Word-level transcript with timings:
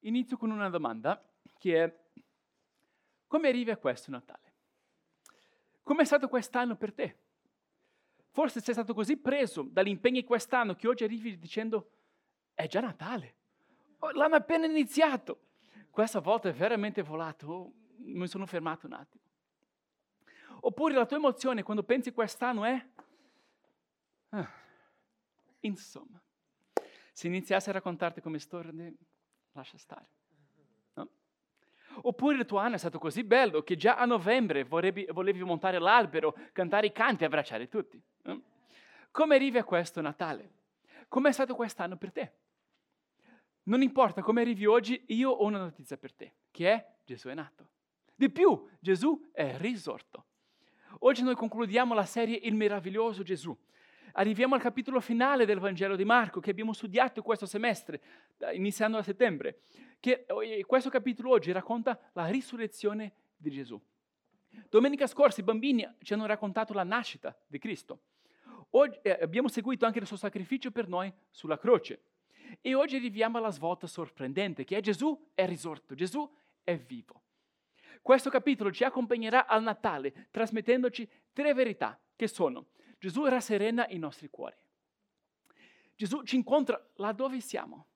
inizio 0.00 0.36
con 0.36 0.50
una 0.50 0.68
domanda 0.68 1.22
che 1.58 1.84
è 1.84 1.98
come 3.26 3.48
arrivi 3.48 3.70
a 3.70 3.76
questo 3.76 4.10
Natale? 4.10 4.52
Come 5.82 6.02
è 6.02 6.04
stato 6.04 6.28
quest'anno 6.28 6.76
per 6.76 6.92
te? 6.92 7.16
Forse 8.30 8.60
sei 8.60 8.74
stato 8.74 8.94
così 8.94 9.16
preso 9.16 9.62
dagli 9.62 9.88
impegni 9.88 10.24
quest'anno 10.24 10.74
che 10.74 10.88
oggi 10.88 11.04
arrivi 11.04 11.38
dicendo 11.38 11.90
è 12.54 12.66
già 12.66 12.80
Natale, 12.80 13.34
l'hanno 14.12 14.36
appena 14.36 14.66
iniziato. 14.66 15.46
Questa 15.90 16.20
volta 16.20 16.48
è 16.48 16.52
veramente 16.52 17.02
volato, 17.02 17.46
oh, 17.46 17.72
mi 17.96 18.26
sono 18.26 18.46
fermato 18.46 18.86
un 18.86 18.92
attimo. 18.92 19.24
Oppure 20.60 20.94
la 20.94 21.06
tua 21.06 21.16
emozione 21.16 21.62
quando 21.62 21.82
pensi 21.82 22.12
quest'anno 22.12 22.64
è... 22.64 22.86
Ah, 24.30 24.50
insomma, 25.60 26.20
se 27.12 27.26
iniziassi 27.26 27.68
a 27.68 27.72
raccontarti 27.72 28.20
come 28.20 28.38
storia, 28.38 28.72
lascia 29.58 29.78
stare. 29.78 30.06
No? 30.94 31.08
Oppure 32.02 32.36
il 32.36 32.46
tuo 32.46 32.58
anno 32.58 32.76
è 32.76 32.78
stato 32.78 32.98
così 32.98 33.24
bello 33.24 33.62
che 33.62 33.76
già 33.76 33.96
a 33.96 34.04
novembre 34.04 34.64
volevi, 34.64 35.06
volevi 35.10 35.42
montare 35.42 35.78
l'albero, 35.78 36.34
cantare 36.52 36.86
i 36.86 36.92
canti 36.92 37.22
e 37.22 37.26
abbracciare 37.26 37.68
tutti. 37.68 38.00
No? 38.22 38.42
Come 39.10 39.34
arrivi 39.34 39.58
a 39.58 39.64
questo 39.64 40.00
Natale? 40.00 40.56
Come 41.08 41.30
è 41.30 41.32
stato 41.32 41.54
quest'anno 41.54 41.96
per 41.96 42.12
te? 42.12 42.32
Non 43.64 43.82
importa 43.82 44.22
come 44.22 44.40
arrivi 44.40 44.64
oggi, 44.66 45.04
io 45.08 45.30
ho 45.30 45.44
una 45.44 45.58
notizia 45.58 45.96
per 45.96 46.12
te, 46.14 46.32
che 46.50 46.72
è 46.72 46.96
Gesù 47.04 47.28
è 47.28 47.34
nato. 47.34 47.68
Di 48.14 48.30
più, 48.30 48.66
Gesù 48.80 49.28
è 49.32 49.56
risorto. 49.58 50.24
Oggi 51.00 51.22
noi 51.22 51.34
concludiamo 51.34 51.94
la 51.94 52.04
serie 52.04 52.38
Il 52.42 52.54
meraviglioso 52.54 53.22
Gesù. 53.22 53.56
Arriviamo 54.12 54.54
al 54.54 54.60
capitolo 54.60 55.00
finale 55.00 55.44
del 55.44 55.58
Vangelo 55.58 55.96
di 55.96 56.04
Marco 56.04 56.40
che 56.40 56.50
abbiamo 56.50 56.72
studiato 56.72 57.22
questo 57.22 57.46
semestre, 57.46 58.00
iniziando 58.52 58.98
a 58.98 59.02
settembre, 59.02 59.60
che 60.00 60.26
questo 60.66 60.90
capitolo 60.90 61.30
oggi 61.30 61.52
racconta 61.52 61.98
la 62.12 62.26
risurrezione 62.26 63.12
di 63.36 63.50
Gesù. 63.50 63.80
Domenica 64.68 65.06
scorsa 65.06 65.40
i 65.40 65.44
bambini 65.44 65.86
ci 66.02 66.12
hanno 66.12 66.26
raccontato 66.26 66.72
la 66.72 66.84
nascita 66.84 67.36
di 67.46 67.58
Cristo. 67.58 68.00
Oggi 68.70 68.98
eh, 69.02 69.18
abbiamo 69.20 69.48
seguito 69.48 69.86
anche 69.86 69.98
il 69.98 70.06
suo 70.06 70.16
sacrificio 70.16 70.70
per 70.70 70.88
noi 70.88 71.12
sulla 71.30 71.58
croce. 71.58 72.02
E 72.60 72.74
oggi 72.74 72.96
arriviamo 72.96 73.38
alla 73.38 73.50
svolta 73.50 73.86
sorprendente 73.86 74.64
che 74.64 74.76
è 74.76 74.80
Gesù 74.80 75.30
è 75.34 75.46
risorto, 75.46 75.94
Gesù 75.94 76.28
è 76.64 76.76
vivo. 76.76 77.22
Questo 78.02 78.30
capitolo 78.30 78.70
ci 78.70 78.84
accompagnerà 78.84 79.46
al 79.46 79.62
Natale 79.62 80.28
trasmettendoci 80.30 81.08
tre 81.32 81.52
verità 81.52 81.98
che 82.16 82.26
sono 82.26 82.68
Gesù 82.98 83.24
rasserena 83.24 83.86
i 83.88 83.98
nostri 83.98 84.28
cuori. 84.28 84.56
Gesù 85.94 86.22
ci 86.22 86.36
incontra 86.36 86.80
là 86.96 87.12
dove 87.12 87.40
siamo 87.40 87.86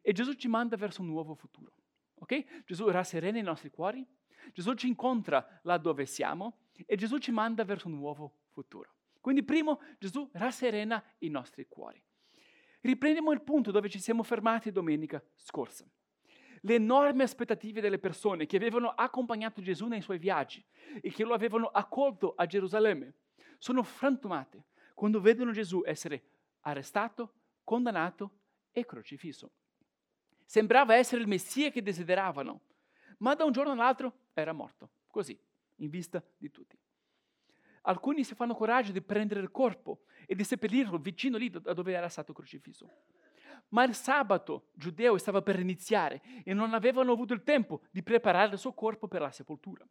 e 0.00 0.12
Gesù 0.12 0.32
ci 0.34 0.48
manda 0.48 0.76
verso 0.76 1.02
un 1.02 1.08
nuovo 1.08 1.34
futuro. 1.34 1.72
Ok? 2.14 2.64
Gesù 2.64 2.88
rasserena 2.88 3.38
i 3.38 3.42
nostri 3.42 3.70
cuori, 3.70 4.06
Gesù 4.52 4.74
ci 4.74 4.86
incontra 4.86 5.60
là 5.62 5.76
dove 5.78 6.06
siamo 6.06 6.58
e 6.86 6.96
Gesù 6.96 7.18
ci 7.18 7.30
manda 7.30 7.64
verso 7.64 7.88
un 7.88 7.94
nuovo 7.94 8.38
futuro. 8.50 8.94
Quindi 9.20 9.44
primo, 9.44 9.80
Gesù 9.98 10.28
rasserena 10.32 11.02
i 11.18 11.28
nostri 11.28 11.66
cuori. 11.68 12.02
Riprendiamo 12.80 13.30
il 13.32 13.42
punto 13.42 13.70
dove 13.70 13.88
ci 13.88 14.00
siamo 14.00 14.24
fermati 14.24 14.72
domenica 14.72 15.22
scorsa. 15.36 15.88
Le 16.62 16.74
enormi 16.74 17.22
aspettative 17.22 17.80
delle 17.80 17.98
persone 17.98 18.46
che 18.46 18.56
avevano 18.56 18.88
accompagnato 18.88 19.62
Gesù 19.62 19.86
nei 19.86 20.00
suoi 20.00 20.18
viaggi 20.18 20.64
e 21.00 21.10
che 21.10 21.24
lo 21.24 21.34
avevano 21.34 21.66
accolto 21.66 22.34
a 22.36 22.46
Gerusalemme 22.46 23.14
sono 23.58 23.82
frantumate 23.82 24.64
quando 24.94 25.20
vedono 25.20 25.52
Gesù 25.52 25.82
essere 25.84 26.22
arrestato, 26.60 27.32
condannato 27.64 28.30
e 28.70 28.84
crocifisso. 28.84 29.50
Sembrava 30.44 30.94
essere 30.94 31.20
il 31.20 31.28
Messia 31.28 31.70
che 31.70 31.82
desideravano, 31.82 32.60
ma 33.18 33.34
da 33.34 33.44
un 33.44 33.52
giorno 33.52 33.72
all'altro 33.72 34.30
era 34.34 34.52
morto, 34.52 34.90
così, 35.06 35.38
in 35.76 35.88
vista 35.88 36.22
di 36.36 36.50
tutti. 36.50 36.78
Alcuni 37.82 38.22
si 38.22 38.34
fanno 38.34 38.54
coraggio 38.54 38.92
di 38.92 39.00
prendere 39.00 39.40
il 39.40 39.50
corpo 39.50 40.02
e 40.26 40.34
di 40.34 40.44
seppellirlo 40.44 40.98
vicino 40.98 41.36
lì 41.36 41.50
da 41.50 41.72
dove 41.72 41.92
era 41.92 42.08
stato 42.08 42.32
crocifisso. 42.32 42.88
Ma 43.68 43.84
il 43.84 43.94
sabato 43.94 44.68
giudeo 44.72 45.16
stava 45.18 45.42
per 45.42 45.58
iniziare 45.58 46.22
e 46.44 46.52
non 46.52 46.74
avevano 46.74 47.12
avuto 47.12 47.32
il 47.32 47.42
tempo 47.42 47.82
di 47.90 48.02
preparare 48.02 48.52
il 48.52 48.58
suo 48.58 48.72
corpo 48.72 49.08
per 49.08 49.22
la 49.22 49.30
sepoltura. 49.30 49.86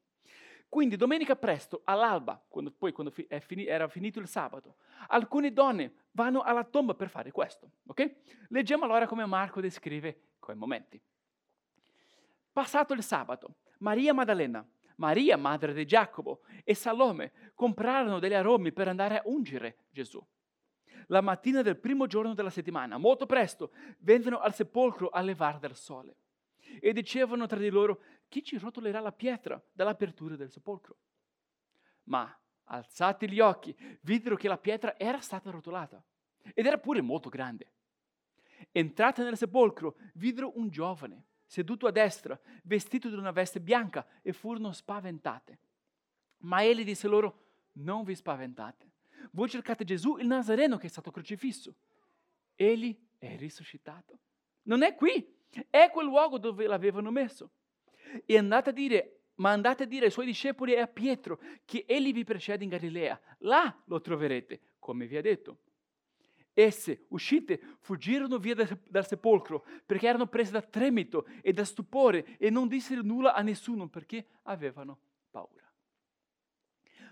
Quindi 0.72 0.96
domenica 0.96 1.36
presto, 1.36 1.82
all'alba, 1.84 2.42
quando, 2.48 2.72
poi 2.72 2.94
quando 2.94 3.12
fini, 3.12 3.66
era 3.66 3.90
finito 3.90 4.20
il 4.20 4.28
sabato, 4.30 4.78
alcune 5.08 5.52
donne 5.52 5.96
vanno 6.12 6.44
alla 6.44 6.64
tomba 6.64 6.94
per 6.94 7.09
fare 7.09 7.30
questo. 7.30 7.72
Okay? 7.88 8.16
Leggiamo 8.48 8.86
allora 8.86 9.06
come 9.06 9.26
Marco 9.26 9.59
descrive 9.59 10.30
quei 10.40 10.56
momenti. 10.56 10.98
Passato 12.54 12.94
il 12.94 13.04
sabato, 13.04 13.56
Maria 13.80 14.14
Maddalena, 14.14 14.66
Maria, 14.96 15.36
madre 15.36 15.74
di 15.74 15.86
Giacomo, 15.86 16.40
e 16.64 16.74
Salome 16.74 17.52
comprarono 17.53 18.20
degli 18.20 18.34
aromi 18.34 18.72
per 18.72 18.88
andare 18.88 19.18
a 19.18 19.24
ungere 19.26 19.80
Gesù. 19.90 20.26
La 21.08 21.20
mattina 21.20 21.62
del 21.62 21.76
primo 21.76 22.08
giorno 22.08 22.34
della 22.34 22.50
settimana, 22.50 22.98
molto 22.98 23.26
presto, 23.26 23.72
vennero 23.98 24.40
al 24.40 24.53
sepolcro 24.53 25.09
a 25.09 25.20
levare 25.20 25.59
del 25.59 25.76
sole 25.76 26.16
e 26.80 26.94
dicevano 26.94 27.46
tra 27.48 27.59
di 27.59 27.70
loro, 27.70 28.02
chi 28.31 28.42
ci 28.42 28.58
rotolerà 28.58 29.02
la 29.02 29.12
pietra 29.12 29.62
dall'apertura 29.74 30.38
del 30.38 30.50
sepolcro? 30.50 30.96
Ma, 32.03 32.34
alzati 32.64 33.30
gli 33.30 33.42
occhi, 33.42 33.75
videro 34.03 34.38
che 34.38 34.47
la 34.47 34.58
pietra 34.58 34.97
era 34.97 35.19
stata 35.19 35.52
rotolata 35.52 36.02
ed 36.53 36.66
era 36.66 36.78
pure 36.78 37.02
molto 37.02 37.28
grande. 37.28 37.74
Entrate 38.72 39.24
nel 39.24 39.36
sepolcro, 39.36 39.97
videro 40.14 40.58
un 40.58 40.70
giovane 40.70 41.25
seduto 41.46 41.88
a 41.88 41.91
destra, 41.91 42.40
vestito 42.64 43.09
di 43.09 43.16
una 43.16 43.31
veste 43.31 43.59
bianca, 43.59 44.08
e 44.22 44.31
furono 44.31 44.72
spaventate. 44.72 45.59
Ma 46.44 46.64
egli 46.64 46.86
disse 46.86 47.09
loro, 47.09 47.47
non 47.74 48.06
vi 48.06 48.16
spaventate. 48.16 48.90
Voi 49.31 49.50
cercate 49.50 49.84
Gesù, 49.84 50.16
il 50.16 50.28
Nazareno, 50.28 50.78
che 50.78 50.88
è 50.88 50.90
stato 50.90 51.12
crocifisso. 51.12 51.75
Egli 52.56 52.97
è 53.18 53.36
risuscitato. 53.36 54.20
Non 54.64 54.84
è 54.84 54.96
qui, 54.96 55.40
è 55.70 55.90
quel 55.91 56.06
luogo 56.06 56.38
dove 56.38 56.66
l'avevano 56.66 57.12
messo. 57.12 57.52
E 58.25 58.38
andate 58.38 58.69
a 58.69 58.73
dire, 58.73 59.22
ma 59.35 59.51
andate 59.51 59.83
a 59.83 59.85
dire 59.85 60.05
ai 60.05 60.11
suoi 60.11 60.25
discepoli 60.25 60.73
e 60.73 60.79
a 60.79 60.88
Pietro 60.88 61.39
che 61.66 61.85
egli 61.88 62.13
vi 62.13 62.23
precede 62.23 62.63
in 62.63 62.69
Galilea. 62.69 63.19
Là 63.39 63.75
lo 63.85 63.99
troverete, 63.99 64.59
come 64.79 65.07
vi 65.07 65.17
ha 65.17 65.22
detto. 65.22 65.59
Esse, 66.53 67.05
uscite, 67.09 67.59
fuggirono 67.79 68.38
via 68.38 68.55
dal 68.83 69.07
sepolcro 69.07 69.66
perché 69.85 70.07
erano 70.07 70.27
prese 70.27 70.51
da 70.51 70.61
tremito 70.61 71.25
e 71.41 71.53
da 71.53 71.63
stupore 71.63 72.38
e 72.38 72.49
non 72.49 72.67
dissero 72.67 73.01
nulla 73.01 73.33
a 73.33 73.41
nessuno 73.41 73.88
perché 73.88 74.28
avevano 74.43 74.99
paura. 75.31 75.59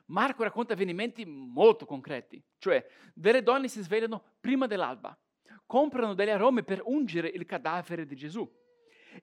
Marco 0.08 0.44
racconta 0.44 0.74
avvenimenti 0.74 1.24
molto 1.26 1.86
concreti, 1.86 2.44
cioè 2.58 2.86
delle 3.14 3.44
donne 3.44 3.68
si 3.70 3.82
svegliano 3.82 4.24
prima 4.40 4.68
dell'alba, 4.68 5.18
comprano 5.66 6.16
delle 6.16 6.32
arome 6.32 6.64
per 6.64 6.82
ungere 6.84 7.28
il 7.30 7.46
cadavere 7.46 8.06
di 8.06 8.16
Gesù 8.16 8.52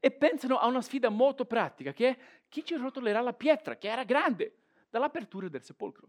e 0.01 0.11
pensano 0.11 0.59
a 0.59 0.67
una 0.67 0.83
sfida 0.83 1.09
molto 1.09 1.45
pratica 1.45 1.93
che 1.93 2.09
è 2.09 2.19
chi 2.49 2.65
ci 2.65 2.77
rotolerà 2.77 3.21
la 3.21 3.33
pietra 3.33 3.77
che 3.77 3.89
era 3.89 4.05
grande 4.05 4.57
dall'apertura 4.91 5.49
del 5.49 5.63
sepolcro 5.63 6.09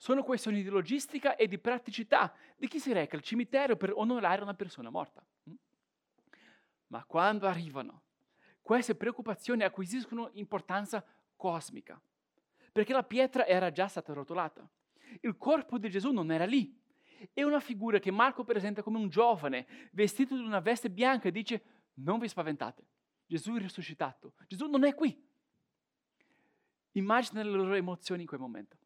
sono 0.00 0.22
questioni 0.22 0.62
di 0.62 0.70
logistica 0.70 1.36
e 1.36 1.46
di 1.46 1.58
praticità 1.58 2.32
di 2.56 2.66
chi 2.68 2.80
si 2.80 2.90
reca 2.90 3.16
al 3.16 3.22
cimitero 3.22 3.76
per 3.76 3.92
onorare 3.94 4.40
una 4.40 4.54
persona 4.54 4.88
morta. 4.88 5.22
Mm? 5.50 5.54
Ma 6.86 7.04
quando 7.04 7.46
arrivano, 7.46 8.00
queste 8.62 8.94
preoccupazioni 8.94 9.62
acquisiscono 9.62 10.30
importanza 10.32 11.04
cosmica, 11.36 12.00
perché 12.72 12.94
la 12.94 13.02
pietra 13.02 13.44
era 13.46 13.70
già 13.70 13.88
stata 13.88 14.14
rotolata. 14.14 14.66
Il 15.20 15.36
corpo 15.36 15.76
di 15.76 15.90
Gesù 15.90 16.12
non 16.12 16.32
era 16.32 16.46
lì. 16.46 16.74
È 17.34 17.42
una 17.42 17.60
figura 17.60 17.98
che 17.98 18.10
Marco 18.10 18.42
presenta 18.42 18.82
come 18.82 18.96
un 18.96 19.10
giovane 19.10 19.66
vestito 19.92 20.34
di 20.34 20.42
una 20.42 20.60
veste 20.60 20.88
bianca 20.88 21.28
e 21.28 21.32
dice 21.32 21.62
non 21.94 22.18
vi 22.18 22.28
spaventate, 22.28 22.84
Gesù 23.26 23.54
è 23.54 23.60
risuscitato, 23.60 24.34
Gesù 24.46 24.66
non 24.66 24.84
è 24.84 24.94
qui. 24.94 25.28
Immagina 26.92 27.42
le 27.42 27.50
loro 27.50 27.74
emozioni 27.74 28.22
in 28.22 28.28
quel 28.28 28.40
momento 28.40 28.76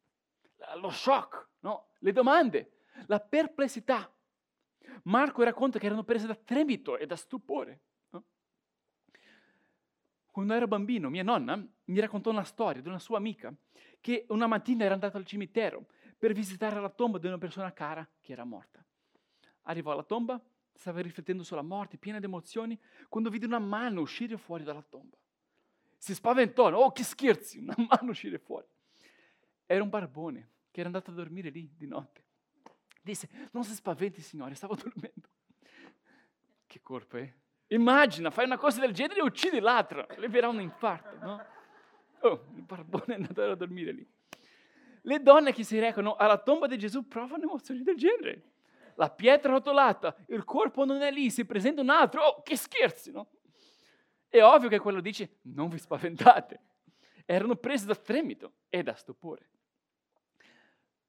lo 0.77 0.91
shock, 0.91 1.49
no? 1.61 1.89
le 1.99 2.13
domande, 2.13 2.73
la 3.07 3.21
perplessità. 3.21 4.11
Marco 5.05 5.43
racconta 5.43 5.79
che 5.79 5.87
erano 5.87 6.05
prese 6.05 6.27
da 6.27 6.35
tremito 6.35 6.97
e 6.97 7.07
da 7.07 7.17
stupore. 7.17 7.81
No? 8.11 8.25
Quando 10.31 10.55
ero 10.55 10.67
bambino, 10.67 11.11
mia 11.11 11.23
nonna 11.23 11.57
mi 11.57 12.01
raccontò 12.01 12.31
una 12.31 12.45
storia 12.45 12.83
di 12.83 12.89
una 12.89 12.99
sua 12.99 13.19
amica 13.19 13.55
che 14.01 14.27
una 14.29 14.47
mattina 14.47 14.85
era 14.85 14.95
andata 14.95 15.19
al 15.19 15.27
cimitero 15.27 15.87
per 16.19 16.33
visitare 16.33 16.81
la 16.81 16.91
tomba 16.91 17.19
di 17.19 17.27
una 17.27 17.39
persona 17.39 17.73
cara 17.73 18.09
che 18.21 18.33
era 18.33 18.45
morta. 18.45 18.85
Arrivò 19.63 19.93
alla 19.93 20.03
tomba, 20.03 20.41
stava 20.75 21.01
riflettendo 21.01 21.43
sulla 21.43 21.63
morte, 21.63 21.97
piena 21.97 22.19
di 22.19 22.25
emozioni, 22.27 22.79
quando 23.09 23.31
vide 23.31 23.47
una 23.47 23.59
mano 23.59 24.01
uscire 24.01 24.37
fuori 24.37 24.65
dalla 24.65 24.83
tomba. 24.83 25.17
Si 25.97 26.15
spaventò, 26.15 26.71
oh 26.73 26.93
che 26.93 27.05
scherzi, 27.05 27.59
una 27.59 27.75
mano 27.89 28.11
uscire 28.11 28.39
fuori. 28.39 28.67
Era 29.67 29.83
un 29.83 29.89
barbone 29.89 30.51
che 30.71 30.81
era 30.81 30.89
andato 30.89 31.11
a 31.11 31.15
dormire 31.15 31.51
lì 31.51 31.71
di 31.77 31.87
notte. 31.87 32.23
Disse, 33.01 33.29
non 33.53 33.65
si 33.65 33.75
spaventi 33.75 34.21
signore, 34.21 34.55
stavo 34.55 34.75
dormendo. 34.77 35.29
Che 36.67 36.81
corpo, 36.83 37.17
eh? 37.17 37.35
Immagina, 37.69 38.31
fai 38.31 38.45
una 38.45 38.59
cosa 38.59 38.81
del 38.81 38.93
genere 38.93 39.21
e 39.21 39.23
uccidi 39.23 39.61
l'altro, 39.61 40.07
le 40.17 40.29
verrà 40.29 40.49
un 40.49 40.61
infarto, 40.61 41.17
no? 41.25 41.45
Oh, 42.21 42.47
il 42.55 42.63
barbone 42.63 43.05
è 43.07 43.15
andato 43.15 43.43
a 43.43 43.55
dormire 43.55 43.93
lì. 43.93 44.07
Le 45.03 45.23
donne 45.23 45.53
che 45.53 45.65
si 45.65 45.79
recano 45.79 46.17
alla 46.17 46.39
tomba 46.39 46.67
di 46.67 46.79
Gesù 46.79 47.07
provano 47.07 47.43
emozioni 47.43 47.83
del 47.83 47.97
genere. 47.97 48.54
La 48.97 49.11
pietra 49.11 49.53
rotolata, 49.53 50.17
il 50.29 50.45
corpo 50.45 50.85
non 50.85 51.03
è 51.03 51.11
lì, 51.11 51.31
si 51.31 51.45
presenta 51.45 51.81
un 51.81 51.91
altro, 51.91 52.23
oh, 52.23 52.43
che 52.43 52.57
scherzi, 52.57 53.11
no? 53.11 53.31
È 54.29 54.43
ovvio 54.43 54.69
che 54.69 54.79
quello 54.79 55.01
dice, 55.01 55.39
non 55.43 55.69
vi 55.69 55.79
spaventate. 55.79 56.61
Erano 57.25 57.57
presi 57.57 57.87
da 57.87 57.95
tremito 57.95 58.53
e 58.69 58.83
da 58.83 58.95
stupore. 58.95 59.49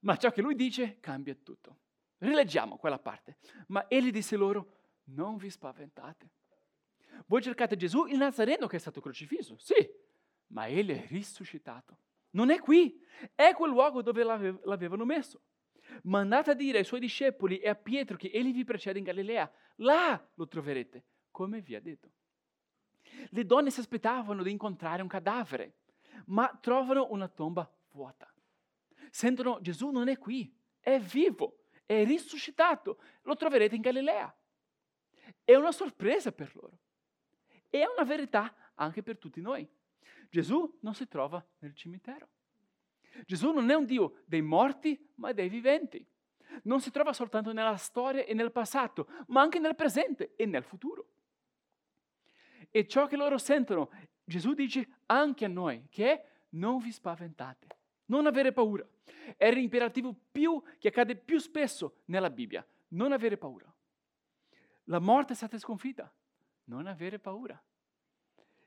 Ma 0.00 0.16
ciò 0.16 0.30
che 0.30 0.40
lui 0.40 0.54
dice 0.54 0.98
cambia 1.00 1.34
tutto. 1.34 1.76
Rileggiamo 2.18 2.76
quella 2.76 2.98
parte. 2.98 3.38
Ma 3.68 3.86
egli 3.88 4.10
disse 4.10 4.36
loro, 4.36 4.74
non 5.04 5.36
vi 5.36 5.50
spaventate. 5.50 6.30
Voi 7.26 7.42
cercate 7.42 7.76
Gesù, 7.76 8.06
il 8.06 8.16
Nazareno 8.16 8.66
che 8.66 8.76
è 8.76 8.78
stato 8.78 9.00
crocifisso, 9.00 9.56
sì, 9.58 9.74
ma 10.48 10.66
egli 10.66 10.92
è 10.92 11.06
risuscitato. 11.08 11.98
Non 12.30 12.50
è 12.50 12.60
qui, 12.60 13.00
è 13.34 13.54
quel 13.54 13.70
luogo 13.70 14.02
dove 14.02 14.22
l'avevano 14.22 15.04
messo. 15.04 15.40
Ma 16.04 16.20
andate 16.20 16.50
a 16.50 16.54
dire 16.54 16.78
ai 16.78 16.84
suoi 16.84 17.00
discepoli 17.00 17.58
e 17.58 17.68
a 17.68 17.74
Pietro 17.74 18.16
che 18.16 18.30
egli 18.32 18.52
vi 18.52 18.64
precede 18.64 18.98
in 18.98 19.04
Galilea. 19.04 19.50
Là 19.76 20.30
lo 20.34 20.48
troverete, 20.48 21.04
come 21.30 21.60
vi 21.60 21.74
ha 21.74 21.80
detto. 21.80 22.10
Le 23.30 23.44
donne 23.44 23.70
si 23.70 23.80
aspettavano 23.80 24.42
di 24.42 24.50
incontrare 24.50 25.02
un 25.02 25.08
cadavere, 25.08 25.78
ma 26.26 26.56
trovano 26.60 27.08
una 27.10 27.28
tomba 27.28 27.70
vuota. 27.90 28.32
Sentono 29.10 29.60
Gesù 29.60 29.90
non 29.90 30.08
è 30.08 30.18
qui, 30.18 30.54
è 30.80 30.98
vivo, 30.98 31.64
è 31.86 32.04
risuscitato, 32.04 33.00
lo 33.22 33.36
troverete 33.36 33.74
in 33.74 33.80
Galilea. 33.80 34.34
È 35.42 35.54
una 35.54 35.72
sorpresa 35.72 36.32
per 36.32 36.54
loro. 36.54 36.78
È 37.68 37.82
una 37.84 38.04
verità 38.04 38.72
anche 38.74 39.02
per 39.02 39.18
tutti 39.18 39.40
noi. 39.40 39.68
Gesù 40.28 40.78
non 40.82 40.94
si 40.94 41.06
trova 41.08 41.44
nel 41.58 41.74
cimitero. 41.74 42.28
Gesù 43.24 43.52
non 43.52 43.70
è 43.70 43.74
un 43.74 43.84
Dio 43.84 44.22
dei 44.26 44.42
morti, 44.42 45.12
ma 45.16 45.32
dei 45.32 45.48
viventi. 45.48 46.04
Non 46.62 46.80
si 46.80 46.90
trova 46.90 47.12
soltanto 47.12 47.52
nella 47.52 47.76
storia 47.76 48.24
e 48.24 48.34
nel 48.34 48.52
passato, 48.52 49.08
ma 49.28 49.40
anche 49.40 49.58
nel 49.58 49.74
presente 49.74 50.34
e 50.36 50.46
nel 50.46 50.64
futuro. 50.64 51.08
E 52.70 52.86
ciò 52.86 53.06
che 53.06 53.16
loro 53.16 53.38
sentono, 53.38 53.90
Gesù 54.24 54.54
dice 54.54 55.00
anche 55.06 55.44
a 55.44 55.48
noi, 55.48 55.86
che 55.88 56.12
è 56.12 56.24
non 56.50 56.78
vi 56.78 56.92
spaventate, 56.92 57.66
non 58.06 58.26
avere 58.26 58.52
paura. 58.52 58.86
È 59.36 59.50
l'imperativo 59.50 60.14
più 60.32 60.62
che 60.78 60.88
accade 60.88 61.16
più 61.16 61.38
spesso 61.38 62.02
nella 62.06 62.30
Bibbia, 62.30 62.66
non 62.88 63.12
avere 63.12 63.36
paura. 63.36 63.72
La 64.84 64.98
morte 64.98 65.32
è 65.32 65.36
stata 65.36 65.58
sconfitta, 65.58 66.12
non 66.64 66.86
avere 66.86 67.18
paura. 67.18 67.60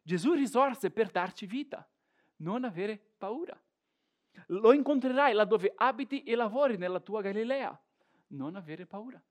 Gesù 0.02 0.34
risorse 0.34 0.92
per 0.92 1.10
darci 1.12 1.46
vita, 1.46 1.88
non 2.38 2.64
avere 2.64 3.00
paura. 3.18 3.60
Lo 4.48 4.74
incontrerai 4.74 5.34
laddove 5.34 5.74
abiti 5.76 6.24
e 6.24 6.36
lavori 6.36 6.78
nella 6.78 7.00
tua 7.00 7.22
Galilea, 7.22 7.80
non 8.30 8.56
avere 8.56 8.86
paura. 8.86 9.22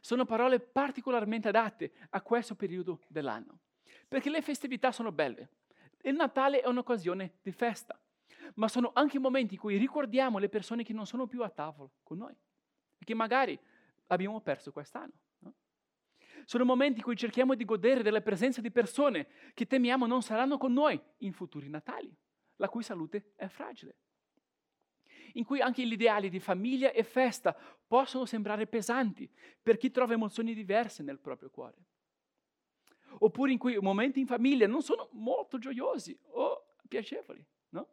Sono 0.00 0.24
parole 0.24 0.60
particolarmente 0.60 1.48
adatte 1.48 1.92
a 2.10 2.20
questo 2.20 2.54
periodo 2.54 3.00
dell'anno, 3.08 3.58
perché 4.08 4.30
le 4.30 4.42
festività 4.42 4.92
sono 4.92 5.12
belle. 5.12 5.48
Il 6.02 6.14
Natale 6.14 6.60
è 6.60 6.68
un'occasione 6.68 7.38
di 7.42 7.52
festa, 7.52 7.98
ma 8.54 8.68
sono 8.68 8.90
anche 8.94 9.18
momenti 9.18 9.54
in 9.54 9.60
cui 9.60 9.76
ricordiamo 9.76 10.38
le 10.38 10.48
persone 10.48 10.84
che 10.84 10.92
non 10.92 11.06
sono 11.06 11.26
più 11.26 11.42
a 11.42 11.50
tavola 11.50 11.90
con 12.02 12.18
noi, 12.18 12.34
che 12.98 13.14
magari 13.14 13.58
abbiamo 14.06 14.40
perso 14.40 14.70
quest'anno. 14.72 15.12
Sono 16.44 16.64
momenti 16.64 16.98
in 16.98 17.04
cui 17.04 17.16
cerchiamo 17.16 17.56
di 17.56 17.64
godere 17.64 18.04
della 18.04 18.20
presenza 18.20 18.60
di 18.60 18.70
persone 18.70 19.26
che 19.52 19.66
temiamo 19.66 20.06
non 20.06 20.22
saranno 20.22 20.58
con 20.58 20.72
noi 20.72 21.00
in 21.18 21.32
futuri 21.32 21.68
Natali, 21.68 22.16
la 22.56 22.68
cui 22.68 22.82
salute 22.82 23.32
è 23.36 23.46
fragile. 23.48 23.96
In 25.34 25.44
cui 25.44 25.60
anche 25.60 25.86
gli 25.86 25.92
ideali 25.92 26.28
di 26.30 26.40
famiglia 26.40 26.92
e 26.92 27.02
festa 27.02 27.54
possono 27.86 28.24
sembrare 28.24 28.66
pesanti 28.66 29.30
per 29.62 29.76
chi 29.76 29.90
trova 29.90 30.14
emozioni 30.14 30.54
diverse 30.54 31.02
nel 31.02 31.18
proprio 31.18 31.50
cuore. 31.50 31.84
Oppure 33.18 33.52
in 33.52 33.58
cui 33.58 33.78
momenti 33.78 34.20
in 34.20 34.26
famiglia 34.26 34.66
non 34.66 34.82
sono 34.82 35.08
molto 35.12 35.58
gioiosi 35.58 36.18
o 36.32 36.74
piacevoli, 36.88 37.44
no? 37.70 37.88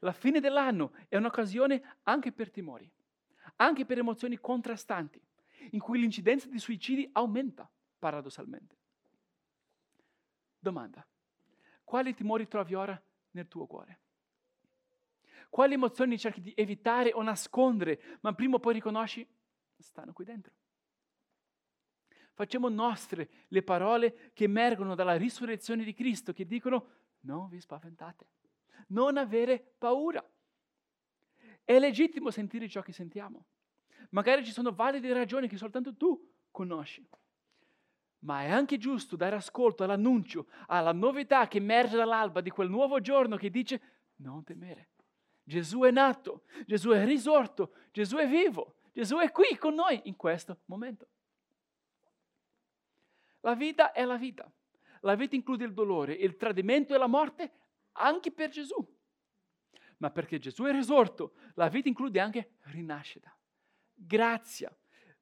La 0.00 0.12
fine 0.12 0.40
dell'anno 0.40 0.92
è 1.08 1.16
un'occasione 1.16 1.98
anche 2.02 2.32
per 2.32 2.50
timori, 2.50 2.90
anche 3.56 3.84
per 3.86 3.98
emozioni 3.98 4.38
contrastanti 4.38 5.20
in 5.70 5.80
cui 5.80 5.98
l'incidenza 5.98 6.48
di 6.48 6.58
suicidi 6.58 7.08
aumenta, 7.12 7.70
paradossalmente. 7.98 8.76
Domanda, 10.58 11.06
quali 11.84 12.14
timori 12.14 12.46
trovi 12.48 12.74
ora 12.74 13.02
nel 13.34 13.48
tuo 13.48 13.66
cuore? 13.66 14.00
Quali 15.48 15.74
emozioni 15.74 16.18
cerchi 16.18 16.40
di 16.40 16.52
evitare 16.56 17.12
o 17.12 17.22
nascondere, 17.22 18.18
ma 18.22 18.32
prima 18.34 18.56
o 18.56 18.58
poi 18.58 18.74
riconosci 18.74 19.26
stanno 19.78 20.12
qui 20.12 20.24
dentro? 20.24 20.52
Facciamo 22.32 22.68
nostre 22.68 23.30
le 23.48 23.62
parole 23.62 24.32
che 24.32 24.44
emergono 24.44 24.96
dalla 24.96 25.16
risurrezione 25.16 25.84
di 25.84 25.94
Cristo, 25.94 26.32
che 26.32 26.46
dicono 26.46 26.88
non 27.20 27.48
vi 27.48 27.60
spaventate, 27.60 28.26
non 28.88 29.16
avere 29.16 29.74
paura. 29.78 30.28
È 31.62 31.78
legittimo 31.78 32.30
sentire 32.30 32.68
ciò 32.68 32.82
che 32.82 32.92
sentiamo. 32.92 33.46
Magari 34.10 34.44
ci 34.44 34.50
sono 34.50 34.74
valide 34.74 35.12
ragioni 35.12 35.48
che 35.48 35.56
soltanto 35.56 35.94
tu 35.94 36.32
conosci. 36.50 37.06
Ma 38.24 38.42
è 38.42 38.50
anche 38.50 38.78
giusto 38.78 39.16
dare 39.16 39.36
ascolto 39.36 39.84
all'annuncio, 39.84 40.48
alla 40.66 40.92
novità 40.92 41.46
che 41.48 41.58
emerge 41.58 41.96
dall'alba 41.96 42.40
di 42.40 42.50
quel 42.50 42.68
nuovo 42.68 43.00
giorno 43.00 43.36
che 43.36 43.50
dice 43.50 43.80
non 44.16 44.42
temere. 44.44 44.90
Gesù 45.42 45.80
è 45.80 45.90
nato, 45.90 46.44
Gesù 46.66 46.90
è 46.90 47.04
risorto, 47.04 47.74
Gesù 47.92 48.16
è 48.16 48.26
vivo, 48.26 48.76
Gesù 48.92 49.16
è 49.16 49.30
qui 49.30 49.56
con 49.58 49.74
noi 49.74 50.00
in 50.04 50.16
questo 50.16 50.60
momento. 50.66 51.06
La 53.40 53.54
vita 53.54 53.92
è 53.92 54.04
la 54.04 54.16
vita. 54.16 54.50
La 55.00 55.14
vita 55.16 55.36
include 55.36 55.66
il 55.66 55.74
dolore, 55.74 56.14
il 56.14 56.36
tradimento 56.36 56.94
e 56.94 56.98
la 56.98 57.06
morte 57.06 57.52
anche 57.92 58.32
per 58.32 58.48
Gesù. 58.48 58.74
Ma 59.98 60.10
perché 60.10 60.38
Gesù 60.38 60.64
è 60.64 60.72
risorto, 60.72 61.34
la 61.54 61.68
vita 61.68 61.88
include 61.88 62.20
anche 62.20 62.54
rinascita 62.62 63.36
grazia, 63.94 64.76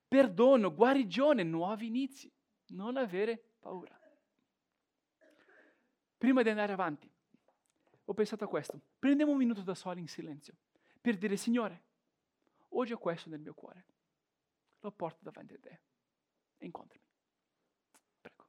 perdono, 0.08 0.75
guarigione, 0.75 1.43
nuovi 1.43 1.87
inizi. 1.87 2.32
Non 2.73 2.97
avere 2.97 3.55
paura. 3.59 3.99
Prima 6.17 6.43
di 6.43 6.49
andare 6.49 6.73
avanti, 6.73 7.11
ho 8.05 8.14
pensato 8.14 8.45
a 8.45 8.49
questo. 8.49 8.81
Prendiamo 8.99 9.33
un 9.33 9.38
minuto 9.38 9.62
da 9.62 9.75
soli 9.75 10.00
in 10.00 10.09
silenzio 10.09 10.57
per 11.00 11.19
dire, 11.19 11.37
Signore, 11.37 11.83
oggi 12.71 12.93
ho 12.93 12.99
questo 12.99 13.29
nel 13.29 13.41
mio 13.41 13.55
cuore. 13.55 13.87
Lo 14.81 14.93
porto 14.93 15.21
davanti 15.23 15.55
a 15.55 15.59
te 15.59 15.81
e 16.59 16.64
incontrami. 16.64 17.05
Prego. 18.21 18.47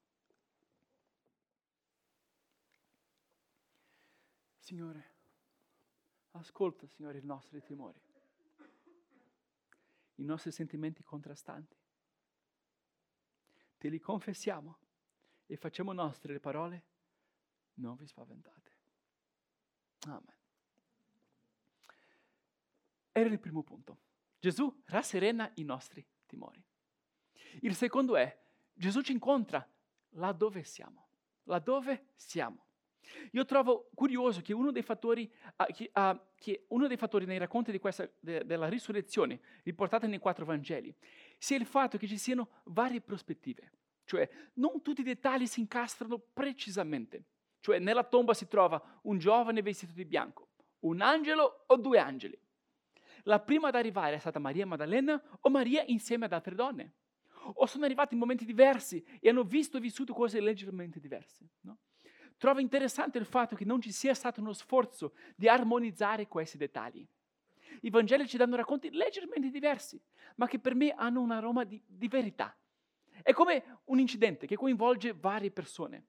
Signore, 4.57 5.15
ascolta, 6.31 6.87
Signore, 6.87 7.17
i 7.17 7.25
nostri 7.25 7.61
timori 7.61 8.01
i 10.17 10.23
nostri 10.23 10.51
sentimenti 10.51 11.03
contrastanti. 11.03 11.75
Te 13.83 13.89
li 13.89 13.99
confessiamo 13.99 14.77
e 15.45 15.57
facciamo 15.57 15.91
nostre 15.91 16.31
le 16.31 16.39
parole, 16.39 16.85
non 17.73 17.97
vi 17.97 18.07
spaventate. 18.07 18.77
Amen. 20.05 20.37
Era 23.11 23.27
il 23.27 23.39
primo 23.41 23.61
punto. 23.61 23.99
Gesù 24.39 24.83
rasserena 24.85 25.51
i 25.55 25.65
nostri 25.65 26.07
timori. 26.25 26.63
Il 27.59 27.75
secondo 27.75 28.15
è, 28.15 28.41
Gesù 28.71 29.01
ci 29.01 29.11
incontra 29.11 29.69
laddove 30.11 30.63
siamo, 30.63 31.09
laddove 31.43 32.13
siamo. 32.15 32.67
Io 33.31 33.45
trovo 33.45 33.89
curioso 33.93 34.41
che 34.41 34.53
uno 34.53 34.71
dei 34.71 34.81
fattori, 34.81 35.31
uh, 35.57 35.71
che, 35.73 35.91
uh, 35.93 36.19
che 36.35 36.65
uno 36.69 36.87
dei 36.87 36.97
fattori 36.97 37.25
nei 37.25 37.37
racconti 37.37 37.71
di 37.71 37.79
questa, 37.79 38.09
de, 38.19 38.45
della 38.45 38.67
risurrezione, 38.67 39.39
riportati 39.63 40.07
nei 40.07 40.19
quattro 40.19 40.45
Vangeli, 40.45 40.93
sia 41.37 41.57
il 41.57 41.65
fatto 41.65 41.97
che 41.97 42.07
ci 42.07 42.17
siano 42.17 42.49
varie 42.65 43.01
prospettive. 43.01 43.71
Cioè, 44.05 44.29
non 44.55 44.81
tutti 44.81 45.01
i 45.01 45.05
dettagli 45.05 45.45
si 45.45 45.59
incastrano 45.59 46.19
precisamente. 46.19 47.25
Cioè, 47.59 47.79
nella 47.79 48.03
tomba 48.03 48.33
si 48.33 48.47
trova 48.47 48.81
un 49.03 49.17
giovane 49.17 49.61
vestito 49.61 49.93
di 49.93 50.05
bianco, 50.05 50.49
un 50.79 51.01
angelo 51.01 51.63
o 51.67 51.77
due 51.77 51.97
angeli. 51.97 52.37
La 53.23 53.39
prima 53.39 53.69
ad 53.69 53.75
arrivare 53.75 54.15
è 54.15 54.19
stata 54.19 54.39
Maria 54.39 54.65
Maddalena 54.65 55.21
o 55.39 55.49
Maria 55.49 55.83
insieme 55.87 56.25
ad 56.25 56.33
altre 56.33 56.55
donne. 56.55 56.95
O 57.55 57.65
sono 57.65 57.85
arrivati 57.85 58.13
in 58.13 58.19
momenti 58.19 58.45
diversi 58.45 59.03
e 59.19 59.29
hanno 59.29 59.43
visto 59.43 59.77
e 59.77 59.79
vissuto 59.79 60.13
cose 60.13 60.41
leggermente 60.41 60.99
diverse. 60.99 61.49
No? 61.61 61.77
Trovo 62.43 62.59
interessante 62.59 63.17
il 63.17 63.25
fatto 63.25 63.55
che 63.55 63.63
non 63.63 63.79
ci 63.79 63.93
sia 63.93 64.13
stato 64.13 64.41
uno 64.41 64.51
sforzo 64.51 65.13
di 65.33 65.47
armonizzare 65.47 66.27
questi 66.27 66.57
dettagli. 66.57 67.07
I 67.83 67.89
Vangeli 67.89 68.27
ci 68.27 68.35
danno 68.35 68.57
racconti 68.57 68.91
leggermente 68.91 69.49
diversi, 69.49 69.97
ma 70.35 70.45
che 70.45 70.59
per 70.59 70.75
me 70.75 70.91
hanno 70.91 71.21
un 71.21 71.31
aroma 71.31 71.63
di, 71.63 71.81
di 71.87 72.09
verità. 72.09 72.53
È 73.21 73.31
come 73.31 73.79
un 73.85 73.97
incidente 73.97 74.45
che 74.45 74.57
coinvolge 74.57 75.13
varie 75.13 75.51
persone. 75.51 76.07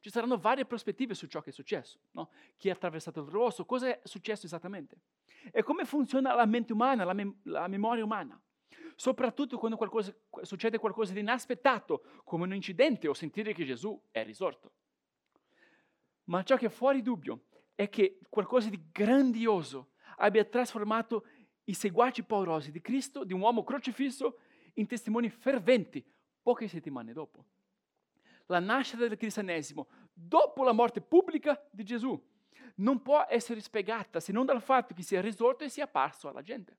Ci 0.00 0.08
saranno 0.08 0.38
varie 0.38 0.64
prospettive 0.64 1.12
su 1.12 1.26
ciò 1.26 1.42
che 1.42 1.50
è 1.50 1.52
successo. 1.52 1.98
No? 2.12 2.30
Chi 2.56 2.70
ha 2.70 2.72
attraversato 2.72 3.20
il 3.20 3.28
rosso, 3.28 3.66
cosa 3.66 3.88
è 3.88 4.00
successo 4.04 4.46
esattamente. 4.46 4.96
E 5.52 5.62
come 5.62 5.84
funziona 5.84 6.34
la 6.34 6.46
mente 6.46 6.72
umana, 6.72 7.04
la, 7.04 7.12
mem- 7.12 7.36
la 7.42 7.68
memoria 7.68 8.02
umana. 8.02 8.40
Soprattutto 8.96 9.58
quando 9.58 9.76
qualcosa, 9.76 10.10
succede 10.40 10.78
qualcosa 10.78 11.12
di 11.12 11.20
inaspettato, 11.20 12.22
come 12.24 12.44
un 12.44 12.54
incidente 12.54 13.08
o 13.08 13.12
sentire 13.12 13.52
che 13.52 13.66
Gesù 13.66 14.02
è 14.10 14.24
risorto. 14.24 14.72
Ma 16.30 16.44
ciò 16.44 16.56
che 16.56 16.66
è 16.66 16.70
fuori 16.70 17.02
dubbio 17.02 17.46
è 17.74 17.88
che 17.88 18.20
qualcosa 18.28 18.68
di 18.68 18.80
grandioso 18.92 19.90
abbia 20.18 20.44
trasformato 20.44 21.26
i 21.64 21.74
seguaci 21.74 22.22
paurosi 22.22 22.70
di 22.70 22.80
Cristo, 22.80 23.24
di 23.24 23.32
un 23.32 23.40
uomo 23.40 23.64
crocifisso, 23.64 24.38
in 24.74 24.86
testimoni 24.86 25.28
ferventi 25.28 26.04
poche 26.40 26.68
settimane 26.68 27.12
dopo. 27.12 27.44
La 28.46 28.60
nascita 28.60 29.06
del 29.06 29.16
cristianesimo, 29.16 29.88
dopo 30.12 30.62
la 30.62 30.72
morte 30.72 31.00
pubblica 31.00 31.60
di 31.70 31.84
Gesù, 31.84 32.20
non 32.76 33.02
può 33.02 33.26
essere 33.28 33.60
spiegata 33.60 34.20
se 34.20 34.32
non 34.32 34.46
dal 34.46 34.62
fatto 34.62 34.94
che 34.94 35.02
sia 35.02 35.20
risorto 35.20 35.64
e 35.64 35.68
sia 35.68 35.84
apparso 35.84 36.28
alla 36.28 36.42
gente. 36.42 36.78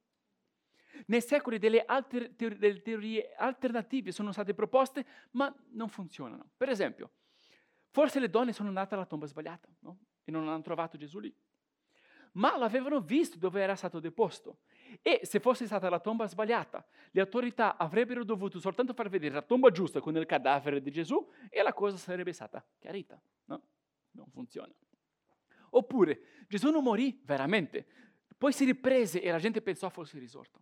Nei 1.07 1.21
secoli 1.21 1.57
delle, 1.57 1.83
alter, 1.83 2.31
teorie, 2.35 3.33
alternative 3.35 4.11
sono 4.11 4.31
state 4.31 4.53
proposte, 4.53 5.05
ma 5.31 5.53
non 5.71 5.89
funzionano. 5.89 6.51
Per 6.55 6.69
esempio, 6.69 7.11
forse 7.91 8.19
le 8.19 8.29
donne 8.29 8.53
sono 8.53 8.69
andate 8.69 8.95
alla 8.95 9.05
tomba 9.05 9.25
sbagliata 9.25 9.67
no? 9.79 9.99
e 10.23 10.31
non 10.31 10.47
hanno 10.47 10.61
trovato 10.61 10.97
Gesù 10.97 11.19
lì. 11.19 11.33
Ma 12.33 12.57
l'avevano 12.57 13.01
visto 13.01 13.37
dove 13.37 13.61
era 13.61 13.75
stato 13.75 13.99
deposto. 13.99 14.59
E 15.01 15.21
se 15.23 15.39
fosse 15.39 15.65
stata 15.65 15.89
la 15.89 15.99
tomba 15.99 16.27
sbagliata, 16.27 16.85
le 17.11 17.21
autorità 17.21 17.75
avrebbero 17.75 18.23
dovuto 18.23 18.59
soltanto 18.59 18.93
far 18.93 19.09
vedere 19.09 19.33
la 19.33 19.41
tomba 19.41 19.69
giusta 19.69 19.99
con 19.99 20.15
il 20.15 20.25
cadavere 20.25 20.81
di 20.81 20.91
Gesù 20.91 21.29
e 21.49 21.61
la 21.61 21.73
cosa 21.73 21.97
sarebbe 21.97 22.31
stata 22.31 22.65
chiarita. 22.79 23.21
No? 23.45 23.61
Non 24.11 24.27
funziona. 24.29 24.73
Oppure 25.71 26.45
Gesù 26.47 26.69
non 26.71 26.83
morì 26.83 27.21
veramente, 27.23 27.85
poi 28.37 28.53
si 28.53 28.65
riprese 28.65 29.21
e 29.21 29.29
la 29.29 29.39
gente 29.39 29.61
pensò 29.61 29.89
fosse 29.89 30.17
risorto. 30.17 30.61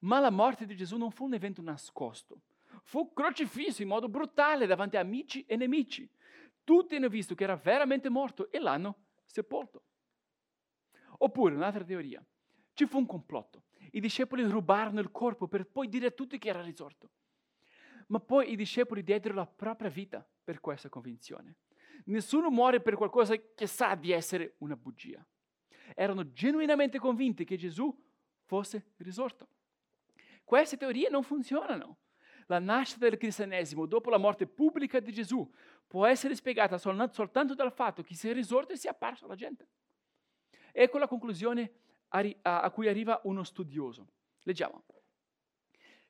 Ma 0.00 0.18
la 0.18 0.30
morte 0.30 0.66
di 0.66 0.76
Gesù 0.76 0.96
non 0.96 1.10
fu 1.10 1.24
un 1.24 1.34
evento 1.34 1.62
nascosto, 1.62 2.42
fu 2.82 3.12
crocifisso 3.12 3.82
in 3.82 3.88
modo 3.88 4.08
brutale 4.08 4.66
davanti 4.66 4.96
a 4.96 5.00
amici 5.00 5.44
e 5.46 5.56
nemici. 5.56 6.08
Tutti 6.64 6.94
hanno 6.94 7.08
visto 7.08 7.34
che 7.34 7.44
era 7.44 7.56
veramente 7.56 8.08
morto 8.08 8.50
e 8.50 8.58
l'hanno 8.58 9.04
sepolto. 9.24 9.84
Oppure 11.18 11.54
un'altra 11.54 11.84
teoria, 11.84 12.24
ci 12.74 12.86
fu 12.86 12.98
un 12.98 13.06
complotto. 13.06 13.64
I 13.92 14.00
discepoli 14.00 14.42
rubarono 14.44 15.00
il 15.00 15.10
corpo 15.10 15.48
per 15.48 15.66
poi 15.66 15.88
dire 15.88 16.06
a 16.06 16.10
tutti 16.10 16.38
che 16.38 16.48
era 16.48 16.62
risorto. 16.62 17.10
Ma 18.08 18.20
poi 18.20 18.52
i 18.52 18.56
discepoli 18.56 19.02
diedero 19.02 19.34
la 19.34 19.46
propria 19.46 19.90
vita 19.90 20.26
per 20.44 20.60
questa 20.60 20.88
convinzione. 20.88 21.56
Nessuno 22.06 22.50
muore 22.50 22.80
per 22.80 22.96
qualcosa 22.96 23.36
che 23.36 23.66
sa 23.66 23.94
di 23.94 24.10
essere 24.10 24.54
una 24.58 24.76
bugia. 24.76 25.24
Erano 25.94 26.32
genuinamente 26.32 26.98
convinti 26.98 27.44
che 27.44 27.56
Gesù 27.56 27.94
fosse 28.44 28.92
risorto. 28.98 29.48
Queste 30.44 30.76
teorie 30.76 31.08
non 31.08 31.22
funzionano. 31.22 31.98
La 32.52 32.58
nascita 32.58 33.08
del 33.08 33.16
cristianesimo 33.16 33.86
dopo 33.86 34.10
la 34.10 34.18
morte 34.18 34.46
pubblica 34.46 35.00
di 35.00 35.10
Gesù 35.10 35.50
può 35.86 36.04
essere 36.04 36.34
spiegata 36.34 36.76
soltanto 36.76 37.54
dal 37.54 37.72
fatto 37.72 38.02
che 38.02 38.14
sia 38.14 38.34
risorto 38.34 38.74
e 38.74 38.76
sia 38.76 38.90
apparso 38.90 39.24
alla 39.24 39.36
gente. 39.36 39.66
Ecco 40.70 40.98
la 40.98 41.08
conclusione 41.08 41.72
a 42.08 42.70
cui 42.70 42.88
arriva 42.88 43.18
uno 43.24 43.42
studioso. 43.42 44.06
Leggiamo. 44.42 44.84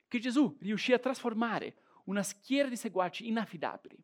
Che 0.05 0.19
Gesù 0.19 0.57
riuscì 0.59 0.91
a 0.91 0.99
trasformare 0.99 1.77
una 2.05 2.23
schiera 2.23 2.67
di 2.67 2.75
seguaci 2.75 3.25
inaffidabili 3.29 3.97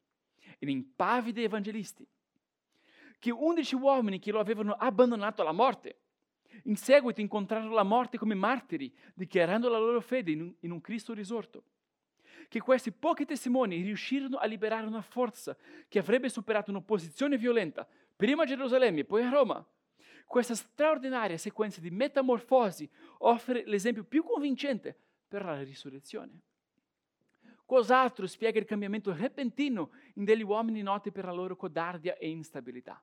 in 0.60 0.70
impavidi 0.70 1.44
evangelisti. 1.44 2.08
Che 3.20 3.32
undici 3.32 3.76
uomini 3.76 4.20
che 4.20 4.32
lo 4.32 4.40
avevano 4.40 4.76
abbandonato 4.76 5.42
alla 5.42 5.52
morte 5.52 6.04
in 6.64 6.78
seguito 6.78 7.20
incontrarono 7.20 7.74
la 7.74 7.84
morte 7.84 8.18
come 8.18 8.34
martiri, 8.34 8.94
dichiarando 9.14 9.68
la 9.68 9.78
loro 9.78 10.00
fede 10.00 10.32
in 10.32 10.42
un, 10.42 10.56
in 10.62 10.72
un 10.72 10.80
Cristo 10.80 11.14
risorto. 11.14 11.64
Che 12.50 12.60
questi 12.60 12.92
pochi 12.92 13.26
testimoni 13.26 13.82
riuscirono 13.84 14.38
a 14.38 14.46
liberare 14.48 14.88
una 14.88 15.04
forza 15.04 15.56
che 15.88 16.00
avrebbe 16.00 16.30
superato 16.30 16.72
un'opposizione 16.72 17.38
violenta, 17.38 17.88
prima 18.16 18.42
a 18.42 18.46
Gerusalemme 18.48 19.02
e 19.02 19.06
poi 19.06 19.24
a 19.24 19.30
Roma. 19.30 19.64
Questa 20.26 20.56
straordinaria 20.56 21.38
sequenza 21.38 21.80
di 21.80 21.92
metamorfosi 21.92 22.90
offre 23.20 23.64
l'esempio 23.66 24.04
più 24.04 24.24
convincente 24.24 24.98
per 25.28 25.46
la 25.46 25.62
risurrezione. 25.62 26.42
Cos'altro 27.66 28.26
spiega 28.26 28.58
il 28.58 28.66
cambiamento 28.66 29.14
repentino 29.16 29.92
in 30.16 30.24
degli 30.24 30.42
uomini 30.42 30.82
noti 30.82 31.12
per 31.12 31.26
la 31.26 31.32
loro 31.32 31.56
codardia 31.56 32.18
e 32.18 32.30
instabilità? 32.30 33.00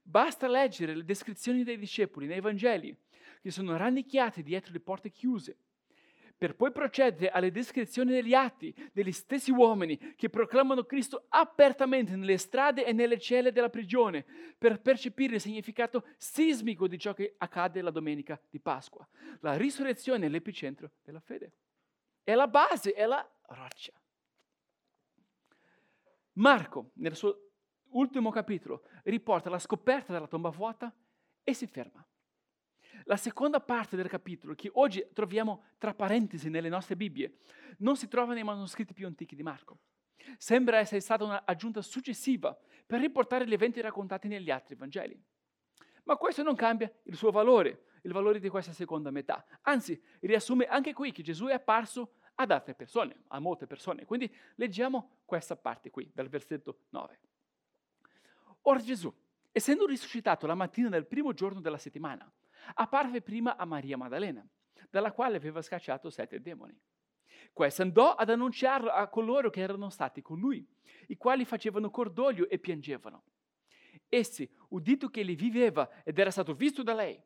Basta 0.00 0.46
leggere 0.46 0.94
le 0.94 1.04
descrizioni 1.04 1.64
dei 1.64 1.76
discepoli 1.76 2.28
nei 2.28 2.40
Vangeli, 2.40 2.96
che 3.42 3.50
sono 3.50 3.76
rannicchiati 3.76 4.44
dietro 4.44 4.72
le 4.72 4.78
porte 4.78 5.10
chiuse, 5.10 5.56
per 6.40 6.56
poi 6.56 6.72
procedere 6.72 7.28
alle 7.28 7.50
descrizioni 7.50 8.12
degli 8.12 8.32
atti 8.32 8.74
degli 8.94 9.12
stessi 9.12 9.50
uomini 9.50 10.14
che 10.16 10.30
proclamano 10.30 10.84
Cristo 10.84 11.26
apertamente 11.28 12.16
nelle 12.16 12.38
strade 12.38 12.86
e 12.86 12.94
nelle 12.94 13.18
celle 13.18 13.52
della 13.52 13.68
prigione, 13.68 14.24
per 14.56 14.80
percepire 14.80 15.34
il 15.34 15.40
significato 15.42 16.06
sismico 16.16 16.88
di 16.88 16.98
ciò 16.98 17.12
che 17.12 17.34
accade 17.36 17.82
la 17.82 17.90
domenica 17.90 18.40
di 18.48 18.58
Pasqua. 18.58 19.06
La 19.40 19.58
risurrezione 19.58 20.24
è 20.24 20.28
l'epicentro 20.30 20.92
della 21.02 21.20
fede. 21.20 21.52
È 22.24 22.32
la 22.32 22.48
base, 22.48 22.94
è 22.94 23.04
la 23.04 23.22
roccia. 23.48 23.92
Marco, 26.38 26.92
nel 26.94 27.16
suo 27.16 27.50
ultimo 27.90 28.30
capitolo, 28.30 28.84
riporta 29.02 29.50
la 29.50 29.58
scoperta 29.58 30.14
della 30.14 30.26
tomba 30.26 30.48
vuota 30.48 30.90
e 31.42 31.52
si 31.52 31.66
ferma. 31.66 32.02
La 33.10 33.16
seconda 33.16 33.58
parte 33.58 33.96
del 33.96 34.08
capitolo, 34.08 34.54
che 34.54 34.70
oggi 34.74 35.04
troviamo 35.12 35.64
tra 35.78 35.92
parentesi 35.92 36.48
nelle 36.48 36.68
nostre 36.68 36.94
Bibbie, 36.94 37.38
non 37.78 37.96
si 37.96 38.06
trova 38.06 38.34
nei 38.34 38.44
manoscritti 38.44 38.94
più 38.94 39.04
antichi 39.04 39.34
di 39.34 39.42
Marco. 39.42 39.80
Sembra 40.38 40.78
essere 40.78 41.00
stata 41.00 41.24
un'aggiunta 41.24 41.82
successiva 41.82 42.56
per 42.86 43.00
riportare 43.00 43.48
gli 43.48 43.52
eventi 43.52 43.80
raccontati 43.80 44.28
negli 44.28 44.48
altri 44.48 44.76
Vangeli. 44.76 45.20
Ma 46.04 46.16
questo 46.16 46.44
non 46.44 46.54
cambia 46.54 46.88
il 47.02 47.16
suo 47.16 47.32
valore, 47.32 47.86
il 48.02 48.12
valore 48.12 48.38
di 48.38 48.48
questa 48.48 48.70
seconda 48.70 49.10
metà. 49.10 49.44
Anzi, 49.62 50.00
riassume 50.20 50.66
anche 50.66 50.92
qui 50.92 51.10
che 51.10 51.24
Gesù 51.24 51.46
è 51.46 51.54
apparso 51.54 52.12
ad 52.36 52.52
altre 52.52 52.76
persone, 52.76 53.24
a 53.26 53.40
molte 53.40 53.66
persone. 53.66 54.04
Quindi 54.04 54.32
leggiamo 54.54 55.22
questa 55.24 55.56
parte 55.56 55.90
qui, 55.90 56.08
dal 56.14 56.28
versetto 56.28 56.82
9. 56.90 57.20
Ora 58.62 58.78
Gesù, 58.78 59.12
essendo 59.50 59.84
risuscitato 59.84 60.46
la 60.46 60.54
mattina 60.54 60.88
del 60.88 61.06
primo 61.06 61.32
giorno 61.32 61.60
della 61.60 61.76
settimana, 61.76 62.32
apparve 62.74 63.22
prima 63.22 63.56
a 63.56 63.64
Maria 63.64 63.96
Maddalena, 63.96 64.46
dalla 64.88 65.12
quale 65.12 65.36
aveva 65.36 65.62
scacciato 65.62 66.10
sette 66.10 66.40
demoni. 66.40 66.78
Questa 67.52 67.82
andò 67.82 68.14
ad 68.14 68.30
annunciarlo 68.30 68.90
a 68.90 69.08
coloro 69.08 69.50
che 69.50 69.60
erano 69.60 69.90
stati 69.90 70.22
con 70.22 70.38
lui, 70.38 70.66
i 71.08 71.16
quali 71.16 71.44
facevano 71.44 71.90
cordoglio 71.90 72.48
e 72.48 72.58
piangevano. 72.58 73.24
Essi, 74.08 74.48
udito 74.70 75.08
che 75.08 75.20
egli 75.20 75.36
viveva 75.36 76.02
ed 76.02 76.18
era 76.18 76.30
stato 76.30 76.54
visto 76.54 76.82
da 76.82 76.94
lei, 76.94 77.20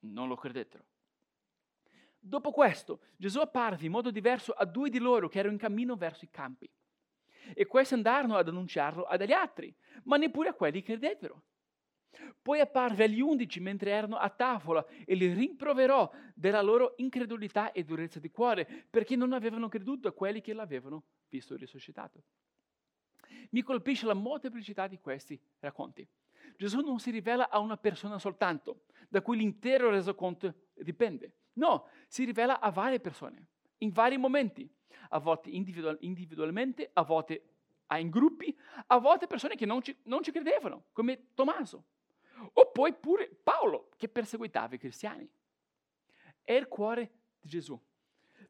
non 0.00 0.28
lo 0.28 0.36
credettero. 0.36 0.84
Dopo 2.18 2.52
questo, 2.52 3.00
Gesù 3.16 3.40
apparve 3.40 3.86
in 3.86 3.90
modo 3.90 4.10
diverso 4.10 4.52
a 4.52 4.64
due 4.64 4.90
di 4.90 4.98
loro 4.98 5.28
che 5.28 5.38
erano 5.38 5.54
in 5.54 5.60
cammino 5.60 5.96
verso 5.96 6.24
i 6.24 6.30
campi. 6.30 6.70
E 7.54 7.66
questi 7.66 7.94
andarono 7.94 8.36
ad 8.36 8.46
annunciarlo 8.46 9.02
ad 9.04 9.28
altri, 9.30 9.74
ma 10.04 10.16
neppure 10.16 10.50
a 10.50 10.54
quelli 10.54 10.82
credettero. 10.82 11.42
Poi 12.40 12.60
apparve 12.60 13.04
agli 13.04 13.20
undici 13.20 13.60
mentre 13.60 13.90
erano 13.90 14.16
a 14.16 14.28
tavola 14.28 14.84
e 15.04 15.14
li 15.14 15.32
rimproverò 15.32 16.10
della 16.34 16.60
loro 16.60 16.94
incredulità 16.96 17.72
e 17.72 17.84
durezza 17.84 18.18
di 18.18 18.30
cuore, 18.30 18.86
perché 18.90 19.16
non 19.16 19.32
avevano 19.32 19.68
creduto 19.68 20.08
a 20.08 20.12
quelli 20.12 20.40
che 20.40 20.52
l'avevano 20.52 21.04
visto 21.28 21.56
risuscitato. 21.56 22.22
Mi 23.50 23.62
colpisce 23.62 24.06
la 24.06 24.14
molteplicità 24.14 24.86
di 24.86 24.98
questi 24.98 25.40
racconti. 25.60 26.06
Gesù 26.56 26.80
non 26.80 26.98
si 26.98 27.10
rivela 27.10 27.48
a 27.48 27.58
una 27.58 27.76
persona 27.76 28.18
soltanto, 28.18 28.84
da 29.08 29.22
cui 29.22 29.36
l'intero 29.36 29.90
resoconto 29.90 30.54
dipende. 30.74 31.34
No, 31.54 31.86
si 32.08 32.24
rivela 32.24 32.60
a 32.60 32.70
varie 32.70 33.00
persone, 33.00 33.46
in 33.78 33.90
vari 33.90 34.16
momenti, 34.16 34.68
a 35.10 35.18
volte 35.18 35.50
individual, 35.50 35.96
individualmente, 36.00 36.90
a 36.92 37.02
volte 37.02 37.44
in 37.98 38.08
gruppi, 38.08 38.56
a 38.86 38.98
volte 38.98 39.26
persone 39.26 39.54
che 39.54 39.66
non 39.66 39.82
ci, 39.82 39.94
non 40.04 40.22
ci 40.22 40.32
credevano, 40.32 40.84
come 40.92 41.28
Tommaso. 41.34 41.84
Poi 42.72 42.94
pure 42.94 43.28
Paolo, 43.28 43.90
che 43.96 44.08
perseguitava 44.08 44.74
i 44.74 44.78
cristiani. 44.78 45.28
È 46.42 46.52
il 46.52 46.68
cuore 46.68 47.12
di 47.40 47.48
Gesù. 47.48 47.80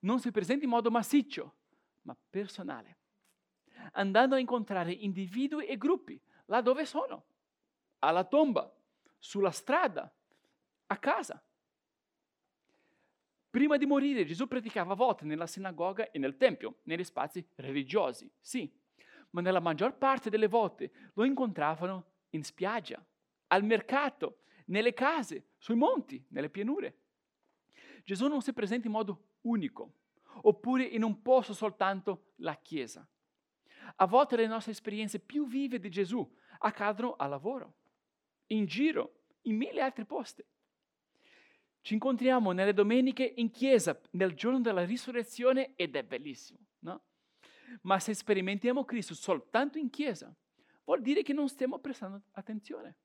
Non 0.00 0.20
si 0.20 0.30
presenta 0.30 0.64
in 0.64 0.70
modo 0.70 0.90
massiccio, 0.90 1.54
ma 2.02 2.16
personale, 2.30 2.98
andando 3.92 4.34
a 4.34 4.38
incontrare 4.38 4.92
individui 4.92 5.66
e 5.66 5.76
gruppi 5.76 6.20
là 6.46 6.60
dove 6.60 6.84
sono, 6.84 7.24
alla 8.00 8.24
tomba, 8.24 8.72
sulla 9.18 9.50
strada, 9.50 10.12
a 10.86 10.96
casa. 10.98 11.42
Prima 13.50 13.76
di 13.76 13.86
morire 13.86 14.24
Gesù 14.24 14.48
predicava 14.48 14.92
a 14.92 14.96
volte 14.96 15.24
nella 15.24 15.46
sinagoga 15.46 16.10
e 16.10 16.18
nel 16.18 16.36
tempio, 16.36 16.78
negli 16.84 17.04
spazi 17.04 17.46
religiosi, 17.56 18.30
sì, 18.40 18.70
ma 19.30 19.40
nella 19.40 19.60
maggior 19.60 19.96
parte 19.96 20.30
delle 20.30 20.48
volte 20.48 20.90
lo 21.14 21.24
incontravano 21.24 22.04
in 22.30 22.42
spiaggia, 22.42 23.04
al 23.52 23.64
mercato, 23.64 24.38
nelle 24.66 24.94
case, 24.94 25.50
sui 25.58 25.74
monti, 25.74 26.24
nelle 26.28 26.48
pianure. 26.48 26.96
Gesù 28.02 28.26
non 28.26 28.40
si 28.40 28.52
presenta 28.54 28.86
in 28.86 28.92
modo 28.92 29.26
unico, 29.42 29.92
oppure 30.42 30.84
in 30.84 31.02
un 31.02 31.20
posto 31.20 31.52
soltanto 31.52 32.32
la 32.36 32.56
Chiesa. 32.56 33.06
A 33.96 34.06
volte 34.06 34.36
le 34.36 34.46
nostre 34.46 34.72
esperienze 34.72 35.18
più 35.18 35.46
vive 35.46 35.78
di 35.78 35.90
Gesù 35.90 36.26
accadono 36.60 37.14
al 37.16 37.28
lavoro, 37.28 37.74
in 38.46 38.64
giro, 38.64 39.24
in 39.42 39.56
mille 39.56 39.82
altri 39.82 40.06
posti. 40.06 40.42
Ci 41.82 41.94
incontriamo 41.94 42.52
nelle 42.52 42.72
domeniche 42.72 43.34
in 43.36 43.50
chiesa 43.50 44.00
nel 44.12 44.34
giorno 44.34 44.60
della 44.60 44.84
risurrezione 44.84 45.74
ed 45.74 45.96
è 45.96 46.04
bellissimo, 46.04 46.60
no? 46.80 47.02
Ma 47.82 47.98
se 47.98 48.14
sperimentiamo 48.14 48.84
Cristo 48.84 49.14
soltanto 49.14 49.78
in 49.78 49.90
chiesa, 49.90 50.34
vuol 50.84 51.02
dire 51.02 51.22
che 51.22 51.32
non 51.32 51.48
stiamo 51.48 51.80
prestando 51.80 52.22
attenzione, 52.32 52.96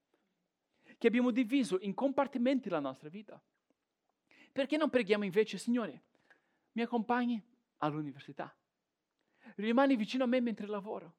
che 0.97 1.07
abbiamo 1.07 1.31
diviso 1.31 1.79
in 1.81 1.93
compartimenti 1.93 2.69
la 2.69 2.79
nostra 2.79 3.09
vita. 3.09 3.41
Perché 4.51 4.77
non 4.77 4.89
preghiamo 4.89 5.23
invece, 5.23 5.57
Signore, 5.57 6.03
mi 6.73 6.81
accompagni 6.81 7.41
all'università, 7.77 8.55
rimani 9.55 9.95
vicino 9.95 10.23
a 10.23 10.27
me 10.27 10.39
mentre 10.41 10.67
lavoro, 10.67 11.15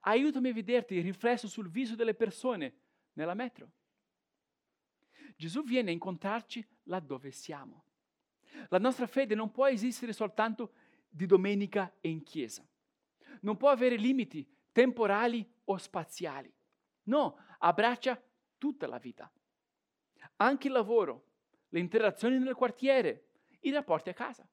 aiutami 0.00 0.48
a 0.48 0.54
vederti 0.54 1.00
riflesso 1.00 1.48
sul 1.48 1.68
viso 1.68 1.94
delle 1.94 2.14
persone 2.14 2.74
nella 3.14 3.34
metro. 3.34 3.72
Gesù 5.36 5.62
viene 5.62 5.90
a 5.90 5.92
incontrarci 5.92 6.66
laddove 6.84 7.30
siamo. 7.30 7.84
La 8.70 8.78
nostra 8.78 9.06
fede 9.06 9.34
non 9.34 9.50
può 9.50 9.66
esistere 9.66 10.12
soltanto 10.12 10.72
di 11.08 11.26
domenica 11.26 11.94
e 12.00 12.08
in 12.08 12.22
chiesa. 12.22 12.66
Non 13.42 13.56
può 13.56 13.68
avere 13.68 13.96
limiti 13.96 14.46
temporali 14.72 15.48
o 15.64 15.76
spaziali. 15.76 16.52
No, 17.04 17.38
abbraccia 17.58 18.20
tutta 18.58 18.86
la 18.86 18.98
vita. 18.98 19.30
Anche 20.36 20.66
il 20.66 20.72
lavoro, 20.72 21.26
le 21.68 21.80
interazioni 21.80 22.38
nel 22.38 22.54
quartiere, 22.54 23.28
i 23.60 23.70
rapporti 23.70 24.10
a 24.10 24.14
casa. 24.14 24.48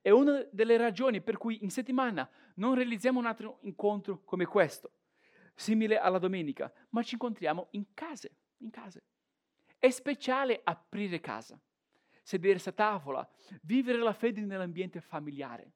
È 0.00 0.10
una 0.10 0.46
delle 0.50 0.76
ragioni 0.76 1.20
per 1.20 1.36
cui 1.36 1.62
in 1.62 1.70
settimana 1.70 2.28
non 2.56 2.74
realizziamo 2.74 3.18
un 3.18 3.26
altro 3.26 3.58
incontro 3.62 4.22
come 4.24 4.46
questo, 4.46 4.92
simile 5.54 5.98
alla 5.98 6.18
domenica, 6.18 6.72
ma 6.90 7.02
ci 7.02 7.14
incontriamo 7.14 7.68
in 7.72 7.92
case, 7.92 8.36
in 8.58 8.70
case. 8.70 9.04
È 9.78 9.90
speciale 9.90 10.60
aprire 10.64 11.20
casa, 11.20 11.60
sedersi 12.22 12.68
a 12.68 12.72
tavola, 12.72 13.28
vivere 13.62 13.98
la 13.98 14.12
fede 14.12 14.40
nell'ambiente 14.40 15.00
familiare, 15.00 15.72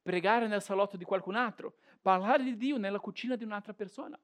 pregare 0.00 0.46
nel 0.46 0.62
salotto 0.62 0.96
di 0.96 1.04
qualcun 1.04 1.34
altro, 1.34 1.76
parlare 2.00 2.44
di 2.44 2.56
Dio 2.56 2.78
nella 2.78 3.00
cucina 3.00 3.36
di 3.36 3.44
un'altra 3.44 3.74
persona. 3.74 4.18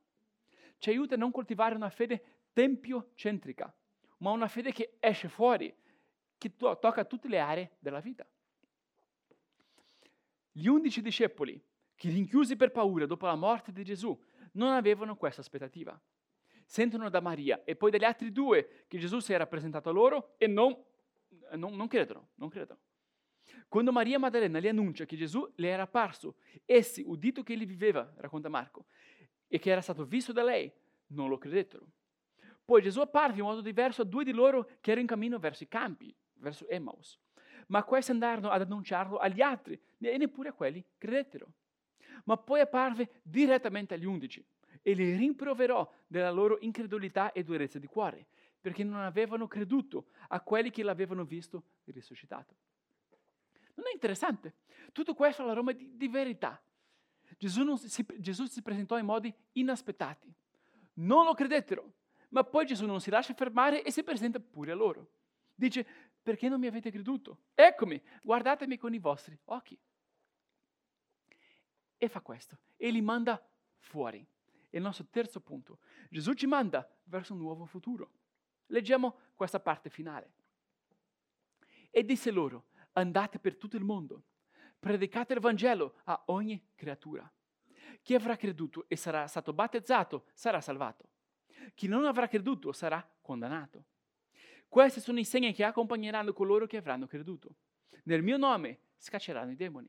Ci 0.82 0.90
aiuta 0.90 1.14
a 1.14 1.16
non 1.18 1.30
coltivare 1.30 1.76
una 1.76 1.90
fede 1.90 2.48
tempio-centrica, 2.52 3.72
ma 4.18 4.32
una 4.32 4.48
fede 4.48 4.72
che 4.72 4.96
esce 4.98 5.28
fuori, 5.28 5.72
che 6.36 6.56
to- 6.56 6.76
tocca 6.80 7.04
tutte 7.04 7.28
le 7.28 7.38
aree 7.38 7.76
della 7.78 8.00
vita. 8.00 8.26
Gli 10.50 10.66
undici 10.66 11.00
discepoli, 11.00 11.62
che 11.94 12.08
rinchiusi 12.08 12.56
per 12.56 12.72
paura 12.72 13.06
dopo 13.06 13.26
la 13.26 13.36
morte 13.36 13.70
di 13.70 13.84
Gesù, 13.84 14.20
non 14.54 14.72
avevano 14.72 15.14
questa 15.14 15.40
aspettativa 15.40 15.96
sentono 16.64 17.08
da 17.10 17.20
Maria 17.20 17.62
e 17.64 17.76
poi 17.76 17.90
dagli 17.90 18.04
altri 18.04 18.32
due 18.32 18.86
che 18.88 18.98
Gesù 18.98 19.18
si 19.20 19.32
era 19.32 19.46
presentato 19.46 19.90
a 19.90 19.92
loro 19.92 20.34
e 20.38 20.46
non, 20.46 20.76
non, 21.52 21.76
non 21.76 21.86
credono, 21.86 22.30
non 22.36 22.48
credono. 22.48 22.80
Quando 23.68 23.92
Maria 23.92 24.18
Maddalena 24.18 24.58
gli 24.58 24.68
annuncia 24.68 25.04
che 25.04 25.16
Gesù 25.16 25.50
le 25.56 25.68
era 25.68 25.82
apparso, 25.82 26.36
essi, 26.64 27.02
udito 27.06 27.42
che 27.42 27.52
egli 27.52 27.66
viveva, 27.66 28.10
racconta 28.16 28.48
Marco, 28.48 28.86
e 29.52 29.59
che 29.59 29.71
era 29.71 29.82
stato 29.82 30.06
visto 30.06 30.32
da 30.32 30.42
lei, 30.42 30.73
non 31.09 31.29
lo 31.29 31.37
credettero. 31.37 31.87
Poi 32.64 32.81
Gesù 32.81 33.00
apparve 33.00 33.40
in 33.40 33.44
modo 33.44 33.61
diverso 33.61 34.00
a 34.00 34.07
due 34.07 34.24
di 34.24 34.33
loro 34.33 34.64
che 34.81 34.92
erano 34.92 35.03
in 35.03 35.07
cammino 35.07 35.38
verso 35.38 35.62
i 35.62 35.68
campi, 35.68 36.14
verso 36.37 36.66
Emmaus. 36.68 37.20
Ma 37.66 37.85
questi 37.85 38.12
andarono 38.12 38.48
ad 38.48 38.62
annunciarlo 38.62 39.18
agli 39.18 39.42
altri 39.42 39.79
e 39.98 40.16
neppure 40.16 40.48
a 40.48 40.53
quelli 40.55 40.83
credettero. 40.96 41.53
Ma 42.24 42.38
poi 42.38 42.61
apparve 42.61 43.20
direttamente 43.22 43.92
agli 43.92 44.07
undici 44.07 44.42
e 44.81 44.94
li 44.94 45.16
rimproverò 45.16 45.87
della 46.07 46.31
loro 46.31 46.57
incredulità 46.61 47.33
e 47.33 47.44
durezza 47.44 47.79
di 47.79 47.87
cuore, 47.87 48.29
perché 48.59 48.83
non 48.85 49.00
avevano 49.00 49.46
creduto 49.48 50.07
a 50.29 50.40
quelli 50.40 50.70
che 50.70 50.83
l'avevano 50.83 51.24
visto 51.24 51.64
risuscitato. 51.85 52.57
Non 53.74 53.85
è 53.87 53.92
interessante? 53.92 54.55
Tutto 54.92 55.12
questo 55.12 55.42
è 55.42 55.44
l'aroma 55.44 55.72
di, 55.72 55.94
di 55.94 56.09
verità. 56.09 56.59
Gesù 57.42 57.74
si, 57.74 58.07
Gesù 58.18 58.46
si 58.46 58.62
presentò 58.62 58.96
in 58.96 59.05
modi 59.05 59.35
inaspettati. 59.55 60.33
Non 60.94 61.24
lo 61.24 61.35
credettero, 61.35 61.94
ma 62.28 62.44
poi 62.44 62.66
Gesù 62.66 62.87
non 62.87 63.00
si 63.00 63.11
lascia 63.11 63.35
fermare 63.35 63.83
e 63.83 63.90
si 63.90 64.05
presenta 64.05 64.38
pure 64.38 64.70
a 64.70 64.76
loro. 64.76 65.11
Dice, 65.52 65.85
perché 66.22 66.48
non 66.48 66.61
mi 66.61 66.68
avete 66.68 66.92
creduto? 66.92 67.46
Eccomi, 67.55 68.00
guardatemi 68.22 68.76
con 68.76 68.94
i 68.94 69.00
vostri 69.00 69.37
occhi. 69.46 69.76
E 71.96 72.09
fa 72.09 72.20
questo, 72.20 72.59
e 72.76 72.90
li 72.92 73.00
manda 73.00 73.44
fuori 73.78 74.24
è 74.70 74.76
il 74.76 74.83
nostro 74.83 75.09
terzo 75.11 75.40
punto. 75.40 75.81
Gesù 76.11 76.35
ci 76.35 76.46
manda 76.46 76.88
verso 77.05 77.33
un 77.33 77.40
nuovo 77.40 77.66
futuro. 77.66 78.12
Leggiamo 78.66 79.18
questa 79.35 79.59
parte 79.59 79.90
finale. 79.90 80.33
E 81.90 82.05
disse 82.05 82.31
loro, 82.31 82.66
andate 82.92 83.40
per 83.40 83.57
tutto 83.57 83.76
il 83.76 83.85
mondo, 83.85 84.22
predicate 84.83 85.35
il 85.35 85.38
Vangelo 85.38 85.95
a 86.07 86.25
ogni 86.27 86.61
creatura. 86.75 87.31
Chi 88.03 88.16
avrà 88.16 88.35
creduto 88.35 88.87
e 88.88 88.97
sarà 88.97 89.29
stato 89.29 89.53
battezzato 89.53 90.25
sarà 90.35 90.61
salvato. 90.61 91.09
Chi 91.75 91.87
non 91.87 92.05
avrà 92.05 92.27
creduto 92.27 92.73
sarà 92.73 93.09
condannato. 93.21 93.85
Questi 94.66 94.99
sono 94.99 95.21
i 95.21 95.25
segni 95.25 95.53
che 95.53 95.62
accompagneranno 95.62 96.33
coloro 96.33 96.66
che 96.66 96.79
avranno 96.79 97.07
creduto. 97.07 97.55
Nel 98.05 98.25
mio 98.25 98.37
nome 98.37 98.81
scacceranno 98.97 99.53
i 99.53 99.57
demoni, 99.57 99.88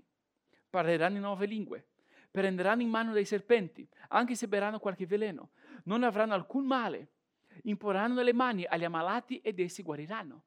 parleranno 0.69 1.15
in 1.15 1.23
nuove 1.23 1.47
lingue, 1.47 1.87
prenderanno 2.29 2.83
in 2.83 2.89
mano 2.89 3.13
dei 3.13 3.25
serpenti, 3.25 3.89
anche 4.09 4.35
se 4.35 4.47
berranno 4.47 4.77
qualche 4.77 5.07
veleno, 5.07 5.53
non 5.85 6.03
avranno 6.03 6.35
alcun 6.35 6.67
male, 6.67 7.13
imporranno 7.63 8.21
le 8.21 8.33
mani 8.33 8.63
agli 8.65 8.83
ammalati 8.83 9.39
ed 9.39 9.59
essi 9.59 9.81
guariranno. 9.81 10.43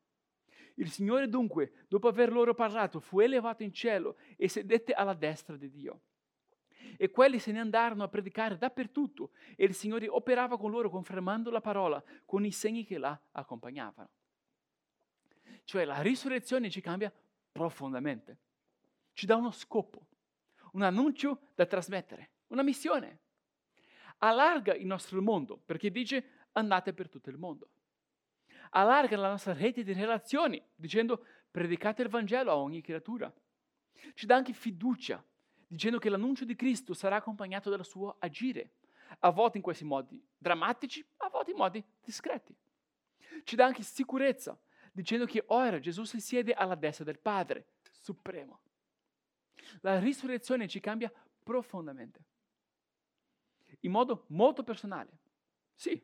Il 0.79 0.91
Signore 0.91 1.29
dunque, 1.29 1.85
dopo 1.89 2.09
aver 2.09 2.33
loro 2.33 2.55
parlato, 2.55 3.01
fu 3.01 3.21
elevato 3.21 3.63
in 3.63 3.73
cielo 3.73 4.17
e 4.37 4.49
sedette 4.49 4.93
alla 4.93 5.15
destra 5.15 5.57
di 5.57 5.71
Dio. 5.71 6.01
E 6.97 7.11
quelli 7.11 7.39
se 7.39 7.53
ne 7.53 7.61
andarono 7.61 8.03
a 8.03 8.09
predicare 8.09 8.57
dappertutto 8.57 9.31
e 9.57 9.65
il 9.65 9.75
Signore 9.75 10.09
operava 10.09 10.57
con 10.57 10.71
loro 10.71 10.89
confermando 10.89 11.51
la 11.51 11.61
parola 11.61 12.03
con 12.25 12.45
i 12.45 12.53
segni 12.53 12.85
che 12.85 12.99
la 12.99 13.19
accompagnavano. 13.33 14.09
Cioè 15.65 15.85
la 15.85 16.01
risurrezione 16.01 16.71
ci 16.71 16.81
cambia 16.81 17.13
profondamente, 17.51 18.39
ci 19.13 19.27
dà 19.27 19.37
uno 19.37 19.51
scopo 19.51 20.07
un 20.77 20.83
annuncio 20.83 21.41
da 21.55 21.67
trasmettere, 21.67 22.31
una 22.49 22.63
missione. 22.63 23.21
Allarga 24.19 24.75
il 24.75 24.87
nostro 24.87 25.21
mondo 25.21 25.59
perché 25.59 25.91
dice 25.91 26.47
andate 26.53 26.93
per 26.93 27.09
tutto 27.09 27.31
il 27.31 27.39
mondo. 27.39 27.71
Allarga 28.77 29.17
la 29.17 29.31
nostra 29.31 29.55
rete 29.55 29.83
di 29.83 29.95
relazioni 29.95 30.63
dicendo 30.75 31.25
predicate 31.51 32.03
il 32.03 32.11
Vangelo 32.11 32.51
a 32.51 32.57
ogni 32.57 32.83
creatura. 32.83 33.33
Ci 34.13 34.27
dà 34.27 34.37
anche 34.37 34.53
fiducia 34.53 35.25
dicendo 35.67 35.99
che 35.99 36.11
l'annuncio 36.11 36.45
di 36.45 36.55
Cristo 36.55 36.93
sarà 36.93 37.17
accompagnato 37.17 37.71
dal 37.71 37.87
suo 37.87 38.17
agire, 38.19 38.73
a 39.21 39.31
volte 39.31 39.57
in 39.57 39.63
questi 39.63 39.85
modi 39.85 40.23
drammatici, 40.37 41.05
a 41.19 41.31
volte 41.31 41.53
in 41.53 41.57
modi 41.57 41.83
discreti. 42.05 42.55
Ci 43.45 43.57
dà 43.57 43.65
anche 43.65 43.83
sicurezza 43.83 44.59
dicendo 44.93 45.25
che 45.25 45.45
ora 45.47 45.79
Gesù 45.79 46.05
si 46.05 46.21
siede 46.21 46.53
alla 46.53 46.75
destra 46.75 47.05
del 47.05 47.19
Padre, 47.19 47.69
supremo. 47.91 48.61
La 49.81 49.99
risurrezione 49.99 50.69
ci 50.69 50.81
cambia 50.81 51.11
profondamente, 51.43 52.25
in 53.81 53.91
modo 53.91 54.27
molto 54.29 54.63
personale, 54.63 55.19
sì, 55.75 56.01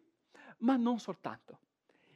ma 0.59 0.77
non 0.77 0.99
soltanto. 0.99 1.59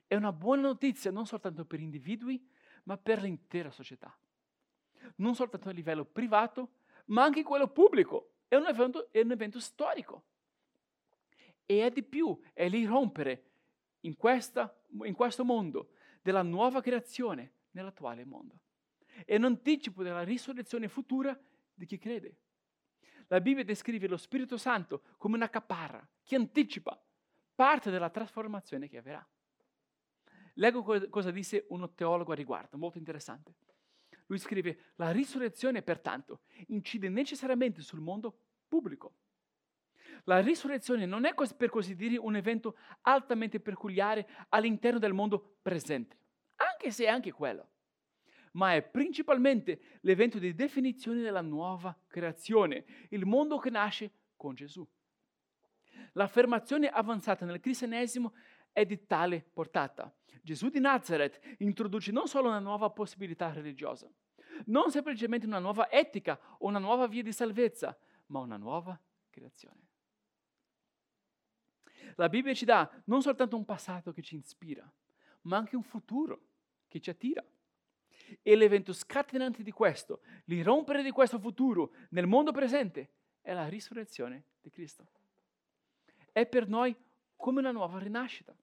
È 0.06 0.14
una 0.14 0.32
buona 0.32 0.62
notizia 0.62 1.10
non 1.10 1.26
soltanto 1.26 1.64
per 1.64 1.80
individui, 1.80 2.44
ma 2.84 2.96
per 2.96 3.22
l'intera 3.22 3.70
società. 3.70 4.16
Non 5.16 5.34
soltanto 5.34 5.68
a 5.68 5.72
livello 5.72 6.04
privato, 6.04 6.70
ma 7.06 7.24
anche 7.24 7.42
quello 7.42 7.68
pubblico. 7.68 8.32
È 8.48 8.54
un 8.54 8.66
evento, 8.66 9.10
è 9.12 9.20
un 9.20 9.32
evento 9.32 9.60
storico. 9.60 10.24
E 11.64 11.84
è 11.84 11.90
di 11.90 12.02
più, 12.02 12.38
è 12.52 12.68
l'irrompere 12.68 13.44
in, 14.00 14.14
in 15.04 15.14
questo 15.14 15.44
mondo 15.44 15.90
della 16.22 16.42
nuova 16.42 16.80
creazione 16.80 17.52
nell'attuale 17.72 18.24
mondo 18.24 18.60
è 19.24 19.36
un 19.36 19.44
anticipo 19.44 20.02
della 20.02 20.22
risurrezione 20.22 20.88
futura 20.88 21.38
di 21.72 21.86
chi 21.86 21.98
crede. 21.98 22.36
La 23.28 23.40
Bibbia 23.40 23.64
descrive 23.64 24.06
lo 24.06 24.16
Spirito 24.16 24.56
Santo 24.56 25.02
come 25.16 25.36
una 25.36 25.48
caparra 25.48 26.06
che 26.22 26.36
anticipa 26.36 27.00
parte 27.54 27.90
della 27.90 28.10
trasformazione 28.10 28.88
che 28.88 28.98
avverrà. 28.98 29.26
Leggo 30.58 30.82
cosa 31.10 31.30
disse 31.30 31.66
uno 31.68 31.92
teologo 31.92 32.32
a 32.32 32.34
riguardo, 32.34 32.78
molto 32.78 32.98
interessante. 32.98 33.54
Lui 34.26 34.38
scrive, 34.38 34.92
la 34.96 35.10
risurrezione 35.10 35.82
pertanto 35.82 36.40
incide 36.68 37.08
necessariamente 37.08 37.82
sul 37.82 38.00
mondo 38.00 38.38
pubblico. 38.66 39.14
La 40.24 40.40
risurrezione 40.40 41.06
non 41.06 41.24
è 41.24 41.34
per 41.56 41.68
così 41.68 41.94
dire 41.94 42.16
un 42.16 42.36
evento 42.36 42.76
altamente 43.02 43.60
peculiare 43.60 44.26
all'interno 44.48 44.98
del 44.98 45.12
mondo 45.12 45.58
presente, 45.62 46.18
anche 46.56 46.90
se 46.90 47.04
è 47.04 47.08
anche 47.08 47.32
quello, 47.32 47.68
ma 48.52 48.74
è 48.74 48.82
principalmente 48.82 49.98
l'evento 50.00 50.38
di 50.38 50.54
definizione 50.54 51.20
della 51.20 51.42
nuova 51.42 51.96
creazione, 52.08 52.84
il 53.10 53.26
mondo 53.26 53.58
che 53.58 53.70
nasce 53.70 54.10
con 54.36 54.54
Gesù. 54.54 54.86
L'affermazione 56.12 56.88
avanzata 56.88 57.44
nel 57.44 57.60
cristianesimo 57.60 58.32
è 58.76 58.84
di 58.84 59.06
tale 59.06 59.40
portata. 59.40 60.14
Gesù 60.42 60.68
di 60.68 60.80
Nazareth 60.80 61.40
introduce 61.60 62.12
non 62.12 62.28
solo 62.28 62.48
una 62.48 62.58
nuova 62.58 62.90
possibilità 62.90 63.50
religiosa, 63.50 64.06
non 64.66 64.90
semplicemente 64.90 65.46
una 65.46 65.58
nuova 65.58 65.90
etica 65.90 66.38
o 66.58 66.66
una 66.66 66.78
nuova 66.78 67.06
via 67.06 67.22
di 67.22 67.32
salvezza, 67.32 67.96
ma 68.26 68.40
una 68.40 68.58
nuova 68.58 69.00
creazione. 69.30 69.88
La 72.16 72.28
Bibbia 72.28 72.52
ci 72.52 72.66
dà 72.66 72.90
non 73.06 73.22
soltanto 73.22 73.56
un 73.56 73.64
passato 73.64 74.12
che 74.12 74.20
ci 74.20 74.36
ispira, 74.36 74.86
ma 75.42 75.56
anche 75.56 75.74
un 75.74 75.82
futuro 75.82 76.42
che 76.86 77.00
ci 77.00 77.08
attira. 77.08 77.42
E 78.42 78.56
l'evento 78.56 78.92
scatenante 78.92 79.62
di 79.62 79.70
questo, 79.70 80.20
l'irrompere 80.44 81.02
di 81.02 81.12
questo 81.12 81.38
futuro 81.38 81.92
nel 82.10 82.26
mondo 82.26 82.52
presente, 82.52 83.08
è 83.40 83.54
la 83.54 83.68
risurrezione 83.68 84.44
di 84.60 84.68
Cristo. 84.68 85.06
È 86.30 86.44
per 86.44 86.68
noi 86.68 86.94
come 87.36 87.60
una 87.60 87.70
nuova 87.70 87.98
rinascita. 87.98 88.54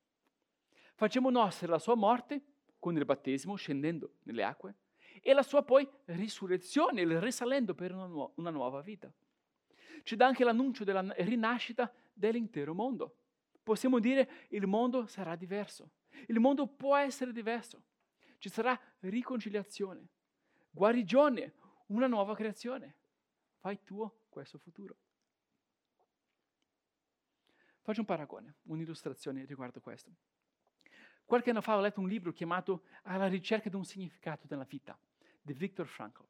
Facciamo 0.96 1.30
nostra 1.30 1.68
la 1.68 1.80
sua 1.80 1.96
morte 1.96 2.42
con 2.80 2.96
il 2.96 3.06
battesimo 3.06 3.56
scendendo 3.56 4.16
nelle 4.24 4.44
acque 4.44 4.76
e 5.22 5.34
la 5.34 5.44
sua 5.44 5.64
poi 5.64 5.88
risurrezione, 6.06 7.02
il 7.02 7.20
risalendo 7.20 7.74
per 7.74 7.94
una, 7.94 8.06
nu- 8.06 8.32
una 8.36 8.50
nuova 8.50 8.82
vita. 8.82 9.12
Ci 10.04 10.16
dà 10.16 10.28
anche 10.28 10.44
l'annuncio 10.44 10.84
della 10.84 11.02
rinascita 11.18 11.92
dell'intero 12.14 12.74
mondo. 12.74 13.16
Possiamo 13.64 14.00
dire 14.00 14.48
il 14.50 14.68
mondo 14.68 15.06
sarà 15.08 15.36
diverso. 15.36 15.92
Il 16.28 16.40
mondo 16.40 16.68
può 16.68 16.96
essere 16.98 17.32
diverso. 17.32 17.84
Ci 18.38 18.50
sarà 18.50 18.78
riconciliazione, 19.00 20.10
guarigione, 20.70 21.54
una 21.88 22.08
nuova 22.08 22.36
creazione. 22.36 22.96
Fai 23.60 23.82
tuo 23.84 24.26
questo 24.30 24.58
futuro. 24.58 24.98
Faccio 27.82 28.02
un 28.02 28.06
paragone, 28.06 28.56
un'illustrazione 28.64 29.46
riguardo 29.46 29.80
questo. 29.80 30.12
Qualche 31.26 31.50
anno 31.50 31.62
fa 31.62 31.78
ho 31.78 31.82
letto 31.82 32.00
un 32.00 32.08
libro 32.08 32.32
chiamato 32.32 32.84
Alla 33.04 33.28
ricerca 33.28 33.70
di 33.70 33.76
un 33.76 33.86
significato 33.86 34.48
della 34.48 34.66
vita, 34.66 34.98
di 35.42 35.54
Viktor 35.54 35.88
Frankl. 35.88 36.26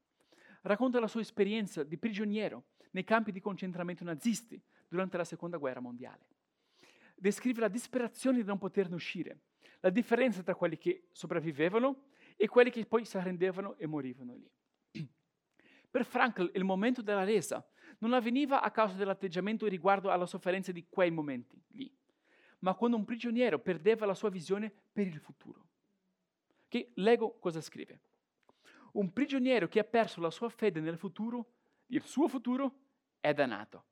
Racconta 0.61 0.99
la 0.99 1.07
sua 1.07 1.21
esperienza 1.21 1.83
di 1.83 1.97
prigioniero 1.97 2.65
nei 2.91 3.03
campi 3.03 3.31
di 3.31 3.41
concentramento 3.41 4.03
nazisti 4.03 4.61
durante 4.87 5.17
la 5.17 5.25
seconda 5.25 5.57
guerra 5.57 5.79
mondiale. 5.79 6.27
Descrive 7.15 7.61
la 7.61 7.67
disperazione 7.67 8.37
di 8.37 8.43
non 8.43 8.57
poterne 8.57 8.95
uscire, 8.95 9.39
la 9.81 9.89
differenza 9.89 10.41
tra 10.41 10.55
quelli 10.55 10.77
che 10.77 11.07
sopravvivevano 11.11 12.05
e 12.37 12.47
quelli 12.47 12.69
che 12.69 12.85
poi 12.85 13.05
si 13.05 13.17
arrendevano 13.17 13.75
e 13.77 13.87
morivano 13.87 14.35
lì. 14.35 14.49
Per 15.89 16.05
Frankl 16.05 16.51
il 16.53 16.63
momento 16.63 17.01
della 17.01 17.23
resa 17.23 17.65
non 17.99 18.13
avveniva 18.13 18.61
a 18.61 18.71
causa 18.71 18.95
dell'atteggiamento 18.95 19.67
riguardo 19.67 20.09
alla 20.09 20.25
sofferenza 20.25 20.71
di 20.71 20.85
quei 20.89 21.11
momenti 21.11 21.61
lì, 21.69 21.93
ma 22.63 22.73
quando 22.75 22.97
un 22.97 23.05
prigioniero 23.05 23.59
perdeva 23.59 24.05
la 24.05 24.13
sua 24.13 24.29
visione 24.29 24.71
per 24.91 25.05
il 25.05 25.19
futuro. 25.19 25.67
Che 26.67 26.91
leggo 26.95 27.37
cosa 27.37 27.61
scrive. 27.61 27.99
Un 28.93 29.11
prigioniero 29.11 29.67
che 29.67 29.79
ha 29.79 29.83
perso 29.83 30.21
la 30.21 30.29
sua 30.29 30.49
fede 30.49 30.79
nel 30.79 30.97
futuro, 30.97 31.51
il 31.87 32.01
suo 32.03 32.27
futuro, 32.27 32.79
è 33.19 33.33
dannato. 33.33 33.85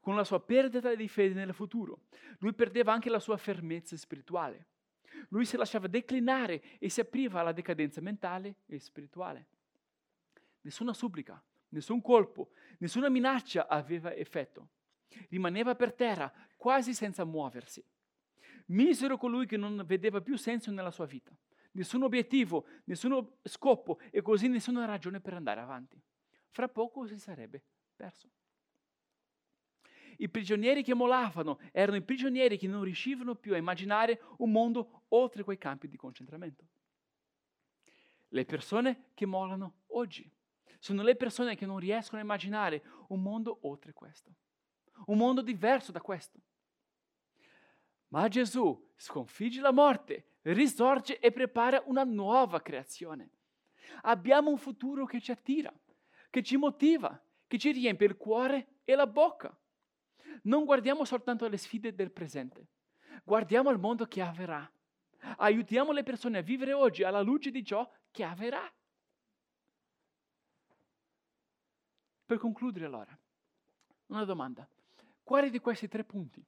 Con 0.00 0.16
la 0.16 0.24
sua 0.24 0.40
perdita 0.40 0.94
di 0.94 1.08
fede 1.08 1.34
nel 1.34 1.52
futuro, 1.52 2.06
lui 2.38 2.54
perdeva 2.54 2.92
anche 2.92 3.10
la 3.10 3.18
sua 3.18 3.36
fermezza 3.36 3.96
spirituale. 3.96 4.66
Lui 5.28 5.44
si 5.44 5.58
lasciava 5.58 5.86
declinare 5.86 6.78
e 6.78 6.88
si 6.88 7.00
apriva 7.00 7.40
alla 7.40 7.52
decadenza 7.52 8.00
mentale 8.00 8.60
e 8.66 8.78
spirituale. 8.78 9.46
Nessuna 10.62 10.94
supplica, 10.94 11.42
nessun 11.68 12.00
colpo, 12.00 12.52
nessuna 12.78 13.10
minaccia 13.10 13.68
aveva 13.68 14.14
effetto. 14.14 14.68
Rimaneva 15.28 15.74
per 15.74 15.92
terra, 15.92 16.32
quasi 16.56 16.94
senza 16.94 17.24
muoversi. 17.24 17.84
Misero 18.66 19.16
colui 19.16 19.46
che 19.46 19.56
non 19.56 19.82
vedeva 19.86 20.20
più 20.20 20.36
senso 20.36 20.70
nella 20.70 20.90
sua 20.90 21.06
vita, 21.06 21.36
nessun 21.72 22.02
obiettivo, 22.02 22.66
nessuno 22.84 23.38
scopo 23.42 23.98
e 24.10 24.22
così 24.22 24.48
nessuna 24.48 24.84
ragione 24.84 25.20
per 25.20 25.34
andare 25.34 25.60
avanti. 25.60 26.00
Fra 26.50 26.68
poco 26.68 27.06
si 27.06 27.18
sarebbe 27.18 27.62
perso. 27.96 28.28
I 30.18 30.28
prigionieri 30.28 30.82
che 30.82 30.94
molavano 30.94 31.58
erano 31.72 31.96
i 31.96 32.02
prigionieri 32.02 32.58
che 32.58 32.68
non 32.68 32.82
riuscivano 32.82 33.34
più 33.34 33.54
a 33.54 33.56
immaginare 33.56 34.20
un 34.38 34.52
mondo 34.52 35.04
oltre 35.08 35.42
quei 35.42 35.56
campi 35.56 35.88
di 35.88 35.96
concentramento. 35.96 36.66
Le 38.28 38.44
persone 38.44 39.10
che 39.14 39.26
molano 39.26 39.80
oggi 39.88 40.30
sono 40.78 41.02
le 41.02 41.16
persone 41.16 41.56
che 41.56 41.66
non 41.66 41.78
riescono 41.78 42.20
a 42.20 42.24
immaginare 42.24 42.82
un 43.08 43.22
mondo 43.22 43.60
oltre 43.62 43.92
questo, 43.92 44.34
un 45.06 45.16
mondo 45.16 45.42
diverso 45.42 45.92
da 45.92 46.00
questo. 46.00 46.38
Ma 48.08 48.28
Gesù 48.28 48.92
sconfigge 48.96 49.60
la 49.60 49.72
morte, 49.72 50.38
risorge 50.42 51.18
e 51.18 51.30
prepara 51.30 51.82
una 51.86 52.04
nuova 52.04 52.60
creazione. 52.60 53.30
Abbiamo 54.02 54.50
un 54.50 54.58
futuro 54.58 55.04
che 55.04 55.20
ci 55.20 55.30
attira, 55.30 55.72
che 56.28 56.42
ci 56.42 56.56
motiva, 56.56 57.20
che 57.46 57.58
ci 57.58 57.72
riempie 57.72 58.06
il 58.06 58.16
cuore 58.16 58.80
e 58.84 58.94
la 58.94 59.06
bocca. 59.06 59.56
Non 60.42 60.64
guardiamo 60.64 61.04
soltanto 61.04 61.44
alle 61.44 61.56
sfide 61.56 61.94
del 61.94 62.10
presente, 62.10 62.68
guardiamo 63.24 63.68
al 63.68 63.78
mondo 63.78 64.06
che 64.06 64.22
avverrà. 64.22 64.70
Aiutiamo 65.38 65.92
le 65.92 66.02
persone 66.02 66.38
a 66.38 66.42
vivere 66.42 66.72
oggi 66.72 67.02
alla 67.02 67.20
luce 67.20 67.50
di 67.50 67.64
ciò 67.64 67.88
che 68.10 68.24
avverrà. 68.24 68.72
Per 72.24 72.38
concludere 72.38 72.86
allora, 72.86 73.18
una 74.06 74.24
domanda. 74.24 74.68
Quale 75.30 75.48
di 75.48 75.60
questi 75.60 75.86
tre 75.86 76.02
punti 76.02 76.44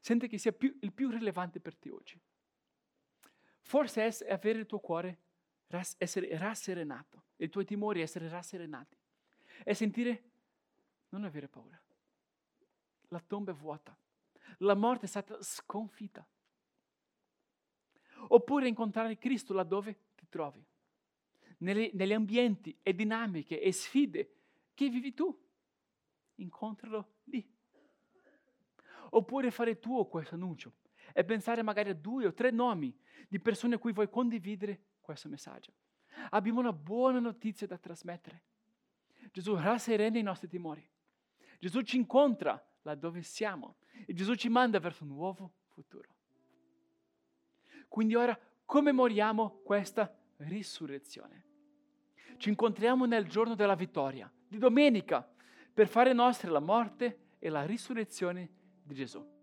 sente 0.00 0.26
che 0.26 0.38
sia 0.38 0.50
più, 0.50 0.76
il 0.80 0.92
più 0.92 1.08
rilevante 1.08 1.60
per 1.60 1.76
te 1.76 1.88
oggi? 1.90 2.20
Forse 3.60 4.08
è 4.08 4.32
avere 4.32 4.58
il 4.58 4.66
tuo 4.66 4.80
cuore, 4.80 5.18
essere 5.98 6.36
rasserenato, 6.36 7.26
i 7.36 7.48
tuoi 7.48 7.64
timori 7.64 8.00
essere 8.00 8.28
rasserenati. 8.28 8.96
È 9.62 9.72
sentire 9.72 10.30
non 11.10 11.22
avere 11.22 11.46
paura. 11.46 11.80
La 13.10 13.20
tomba 13.20 13.52
è 13.52 13.54
vuota. 13.54 13.96
La 14.58 14.74
morte 14.74 15.04
è 15.04 15.08
stata 15.08 15.40
sconfitta. 15.40 16.26
Oppure 18.30 18.66
incontrare 18.66 19.16
Cristo 19.16 19.54
laddove 19.54 19.96
ti 20.16 20.26
trovi, 20.28 20.66
negli, 21.58 21.88
negli 21.94 22.12
ambienti 22.12 22.76
e 22.82 22.96
dinamiche 22.96 23.60
e 23.60 23.70
sfide 23.70 24.34
che 24.74 24.88
vivi 24.88 25.14
tu. 25.14 25.40
Incontralo 26.34 27.18
lì. 27.26 27.53
Oppure 29.16 29.50
fare 29.50 29.78
tuo 29.78 30.06
questo 30.06 30.34
annuncio 30.34 30.72
e 31.12 31.24
pensare 31.24 31.62
magari 31.62 31.90
a 31.90 31.94
due 31.94 32.26
o 32.26 32.32
tre 32.32 32.50
nomi 32.50 32.96
di 33.28 33.38
persone 33.38 33.76
a 33.76 33.78
cui 33.78 33.92
vuoi 33.92 34.10
condividere 34.10 34.80
questo 35.00 35.28
messaggio. 35.28 35.72
Abbiamo 36.30 36.60
una 36.60 36.72
buona 36.72 37.20
notizia 37.20 37.66
da 37.66 37.78
trasmettere. 37.78 38.42
Gesù 39.30 39.54
rasserena 39.54 40.18
i 40.18 40.22
nostri 40.22 40.48
timori. 40.48 40.84
Gesù 41.60 41.82
ci 41.82 41.96
incontra 41.96 42.60
laddove 42.82 43.22
siamo 43.22 43.76
e 44.04 44.12
Gesù 44.12 44.34
ci 44.34 44.48
manda 44.48 44.80
verso 44.80 45.04
un 45.04 45.10
nuovo 45.10 45.54
futuro. 45.68 46.12
Quindi 47.86 48.16
ora 48.16 48.36
commemoriamo 48.64 49.60
questa 49.62 50.12
risurrezione. 50.38 51.46
Ci 52.36 52.48
incontriamo 52.48 53.04
nel 53.04 53.28
giorno 53.28 53.54
della 53.54 53.76
vittoria, 53.76 54.30
di 54.48 54.58
domenica, 54.58 55.28
per 55.72 55.86
fare 55.86 56.12
nostra 56.12 56.50
la 56.50 56.58
morte 56.58 57.36
e 57.38 57.48
la 57.48 57.64
risurrezione 57.64 58.62
di 58.84 58.94
Gesù. 58.94 59.33